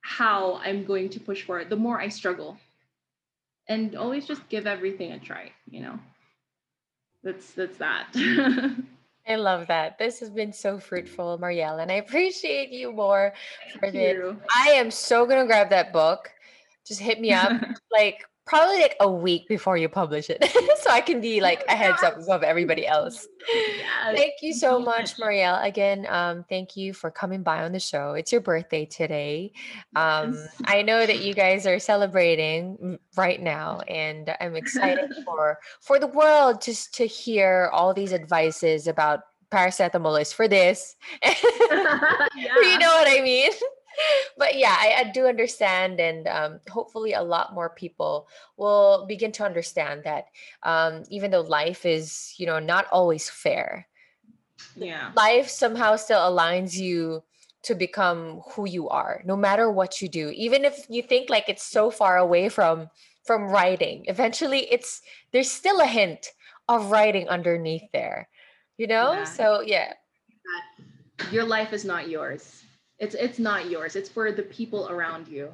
how 0.08 0.60
I'm 0.64 0.84
going 0.84 1.10
to 1.10 1.20
push 1.20 1.42
for 1.44 1.60
it, 1.60 1.68
the 1.68 1.76
more 1.76 2.00
I 2.00 2.08
struggle. 2.08 2.56
And 3.68 3.94
always 3.94 4.26
just 4.26 4.48
give 4.48 4.66
everything 4.66 5.12
a 5.12 5.18
try, 5.18 5.52
you 5.70 5.80
know. 5.80 5.98
That's 7.22 7.50
that's 7.52 7.76
that. 7.76 8.08
I 9.28 9.34
love 9.34 9.66
that. 9.66 9.98
This 9.98 10.20
has 10.20 10.30
been 10.30 10.54
so 10.54 10.78
fruitful, 10.78 11.38
Marielle, 11.38 11.82
and 11.82 11.92
I 11.92 11.96
appreciate 11.96 12.70
you 12.70 12.92
more 12.92 13.34
for 13.74 13.80
Thank 13.82 13.94
this. 13.94 14.14
you. 14.14 14.40
I 14.56 14.70
am 14.70 14.90
so 14.90 15.26
gonna 15.26 15.46
grab 15.46 15.68
that 15.70 15.92
book. 15.92 16.30
Just 16.86 17.00
hit 17.00 17.20
me 17.20 17.32
up 17.32 17.52
like 17.92 18.24
probably 18.48 18.80
like 18.80 18.96
a 19.00 19.10
week 19.10 19.46
before 19.46 19.76
you 19.76 19.88
publish 19.88 20.30
it, 20.30 20.42
so 20.82 20.90
I 20.90 21.00
can 21.00 21.20
be 21.20 21.40
like 21.40 21.64
a 21.68 21.76
heads 21.76 22.02
up 22.02 22.18
above 22.18 22.42
everybody 22.42 22.86
else. 22.86 23.28
Yes. 23.48 24.16
Thank 24.16 24.34
you 24.42 24.52
so 24.54 24.78
much, 24.80 25.16
Marielle. 25.18 25.62
Again, 25.64 26.06
um, 26.08 26.44
thank 26.48 26.76
you 26.76 26.92
for 26.94 27.10
coming 27.10 27.42
by 27.42 27.62
on 27.62 27.72
the 27.72 27.80
show. 27.80 28.14
It's 28.14 28.32
your 28.32 28.40
birthday 28.40 28.86
today. 28.86 29.52
Um, 29.94 30.34
Yes. 30.34 30.48
I 30.64 30.82
know 30.82 31.06
that 31.06 31.20
you 31.20 31.34
guys 31.34 31.66
are 31.66 31.78
celebrating 31.78 32.98
right 33.16 33.40
now, 33.40 33.80
and 33.86 34.34
I'm 34.40 34.56
excited 34.56 35.12
for 35.24 35.58
for 35.80 35.98
the 35.98 36.06
world 36.06 36.62
just 36.62 36.94
to 36.94 37.06
hear 37.06 37.70
all 37.72 37.92
these 37.94 38.12
advices 38.12 38.86
about 38.86 39.20
paracetamol 39.50 40.20
is 40.20 40.32
for 40.32 40.48
this. 40.48 40.96
you 41.24 42.78
know 42.78 42.92
what 42.94 43.08
I 43.08 43.20
mean? 43.22 43.52
But 44.36 44.56
yeah, 44.56 44.76
I, 44.78 44.94
I 44.98 45.10
do 45.10 45.26
understand, 45.26 46.00
and 46.00 46.28
um, 46.28 46.60
hopefully, 46.70 47.12
a 47.12 47.22
lot 47.22 47.54
more 47.54 47.70
people 47.70 48.28
will 48.56 49.06
begin 49.08 49.32
to 49.32 49.44
understand 49.44 50.04
that 50.04 50.26
um, 50.62 51.02
even 51.10 51.30
though 51.30 51.40
life 51.40 51.84
is, 51.84 52.34
you 52.38 52.46
know, 52.46 52.58
not 52.58 52.86
always 52.92 53.28
fair, 53.28 53.88
yeah. 54.76 55.10
life 55.16 55.48
somehow 55.48 55.96
still 55.96 56.20
aligns 56.20 56.74
you 56.74 57.22
to 57.62 57.74
become 57.74 58.40
who 58.52 58.68
you 58.68 58.88
are, 58.88 59.22
no 59.24 59.36
matter 59.36 59.70
what 59.70 60.00
you 60.00 60.08
do. 60.08 60.30
Even 60.30 60.64
if 60.64 60.86
you 60.88 61.02
think 61.02 61.28
like 61.28 61.48
it's 61.48 61.64
so 61.64 61.90
far 61.90 62.18
away 62.18 62.48
from 62.48 62.88
from 63.26 63.48
writing, 63.50 64.04
eventually, 64.06 64.70
it's 64.70 65.02
there's 65.32 65.50
still 65.50 65.80
a 65.80 65.86
hint 65.86 66.28
of 66.68 66.90
writing 66.90 67.28
underneath 67.28 67.90
there, 67.92 68.28
you 68.76 68.86
know. 68.86 69.12
Yeah. 69.12 69.24
So 69.24 69.60
yeah, 69.62 69.92
Your 71.32 71.44
life 71.44 71.72
is 71.72 71.84
not 71.84 72.08
yours. 72.08 72.62
It's 72.98 73.14
it's 73.14 73.38
not 73.38 73.70
yours. 73.70 73.96
It's 73.96 74.08
for 74.08 74.32
the 74.32 74.42
people 74.42 74.88
around 74.88 75.28
you. 75.28 75.50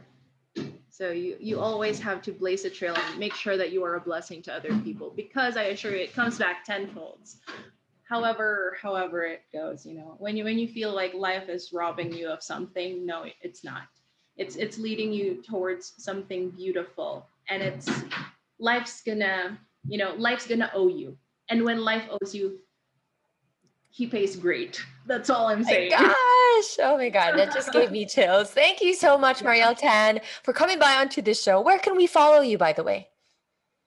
So 0.88 1.11
you 1.11 1.36
you 1.40 1.61
always 1.61 1.99
have 2.01 2.22
to 2.22 2.32
blaze 2.32 2.64
a 2.64 2.70
trail 2.70 2.95
and 2.95 3.18
make 3.18 3.34
sure 3.34 3.57
that 3.57 3.72
you 3.72 3.84
are 3.84 3.97
a 3.97 4.01
blessing 4.01 4.42
to 4.42 4.55
other 4.55 4.72
people 4.80 5.12
because 5.14 5.57
I 5.57 5.64
assure 5.64 5.90
you 5.90 5.99
it 5.99 6.14
comes 6.14 6.38
back 6.38 6.64
tenfold. 6.64 7.18
However, 8.09 8.76
however 8.80 9.24
it 9.24 9.42
goes, 9.53 9.84
you 9.84 9.95
know, 9.95 10.14
when 10.18 10.36
you 10.36 10.45
when 10.45 10.59
you 10.59 10.68
feel 10.68 10.95
like 10.95 11.12
life 11.14 11.49
is 11.49 11.72
robbing 11.72 12.12
you 12.12 12.28
of 12.28 12.42
something, 12.42 13.05
no, 13.05 13.26
it's 13.42 13.64
not. 13.64 13.88
It's 14.36 14.57
it's 14.57 14.78
leading 14.78 15.12
you 15.12 15.42
towards 15.42 15.95
something 15.99 16.51
beautiful, 16.51 17.26
and 17.49 17.62
it's 17.62 17.90
life's 18.59 19.03
gonna, 19.03 19.59
you 19.86 19.99
know, 19.99 20.14
life's 20.16 20.47
gonna 20.47 20.70
owe 20.74 20.88
you. 20.88 21.16
And 21.51 21.64
when 21.64 21.84
life 21.84 22.05
owes 22.11 22.34
you, 22.34 22.61
he 23.95 24.09
pays 24.09 24.34
great. 24.34 24.84
That's 25.07 25.30
all 25.30 25.47
I'm 25.47 25.62
saying. 25.62 25.92
my 25.92 25.99
gosh. 25.99 26.76
Oh 26.80 26.97
my 26.97 27.11
God. 27.11 27.38
That 27.38 27.55
just 27.55 27.72
gave 27.72 27.92
me 27.92 28.05
chills. 28.14 28.51
Thank 28.51 28.80
you 28.80 28.92
so 28.92 29.16
much, 29.16 29.38
Marielle 29.38 29.78
Tan, 29.78 30.20
for 30.42 30.53
coming 30.53 30.80
by 30.80 30.97
onto 30.97 31.22
the 31.22 31.32
show. 31.32 31.61
Where 31.61 31.78
can 31.78 31.97
we 31.97 32.09
follow 32.09 32.40
you, 32.40 32.59
by 32.59 32.72
the 32.72 32.82
way? 32.82 33.07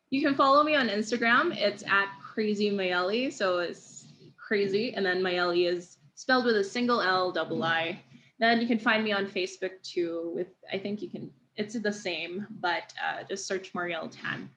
You 0.10 0.22
can 0.22 0.34
follow 0.34 0.64
me 0.64 0.76
on 0.76 0.88
Instagram. 0.88 1.54
It's 1.58 1.84
at 1.84 2.08
crazy 2.24 2.72
Mayeli. 2.72 3.34
So 3.34 3.60
it's 3.60 4.06
crazy. 4.38 4.94
And 4.94 5.06
then 5.06 5.22
Mayeli 5.22 5.70
is 5.70 5.98
spelled 6.16 6.46
with 6.46 6.56
a 6.56 6.64
single 6.64 7.02
L 7.02 7.34
double 7.34 7.62
I. 7.66 8.02
Then 8.40 8.62
you 8.62 8.68
can 8.68 8.80
find 8.80 9.04
me 9.04 9.12
on 9.12 9.26
Facebook 9.26 9.72
too 9.84 10.32
with 10.34 10.48
I 10.72 10.78
think 10.78 11.02
you 11.02 11.10
can 11.10 11.30
it's 11.58 11.78
the 11.78 11.92
same, 11.92 12.48
but 12.62 12.94
uh, 13.04 13.24
just 13.28 13.46
search 13.46 13.74
Marielle 13.74 14.10
Tan. 14.10 14.50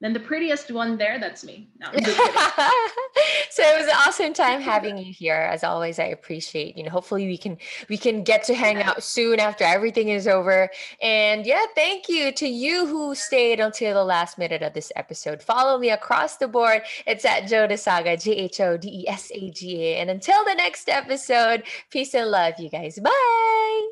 Then 0.00 0.14
the 0.14 0.20
prettiest 0.20 0.70
one 0.70 0.96
there, 0.96 1.18
that's 1.18 1.44
me. 1.44 1.68
No, 1.78 1.88
so 1.92 1.98
it 1.98 3.78
was 3.78 3.86
an 3.86 3.94
awesome 4.06 4.32
time 4.32 4.62
having 4.62 4.96
you 4.96 5.12
here. 5.12 5.34
As 5.34 5.62
always, 5.62 5.98
I 5.98 6.04
appreciate, 6.04 6.78
you 6.78 6.84
know, 6.84 6.90
hopefully 6.90 7.26
we 7.26 7.36
can 7.36 7.58
we 7.90 7.98
can 7.98 8.24
get 8.24 8.42
to 8.44 8.54
hang 8.54 8.78
out 8.82 9.02
soon 9.02 9.40
after 9.40 9.62
everything 9.64 10.08
is 10.08 10.26
over. 10.26 10.70
And 11.02 11.44
yeah, 11.44 11.66
thank 11.74 12.08
you 12.08 12.32
to 12.32 12.48
you 12.48 12.86
who 12.86 13.14
stayed 13.14 13.60
until 13.60 13.92
the 13.92 14.04
last 14.04 14.38
minute 14.38 14.62
of 14.62 14.72
this 14.72 14.90
episode. 14.96 15.42
Follow 15.42 15.78
me 15.78 15.90
across 15.90 16.38
the 16.38 16.48
board. 16.48 16.82
It's 17.06 17.26
at 17.26 17.42
Jho 17.42 17.68
Desaga, 17.68 18.22
J-H-O-D-E-S-A-G-A. 18.22 19.96
And 19.96 20.08
until 20.08 20.42
the 20.46 20.54
next 20.54 20.88
episode, 20.88 21.62
peace 21.90 22.14
and 22.14 22.30
love, 22.30 22.54
you 22.58 22.70
guys. 22.70 22.98
Bye. 22.98 23.90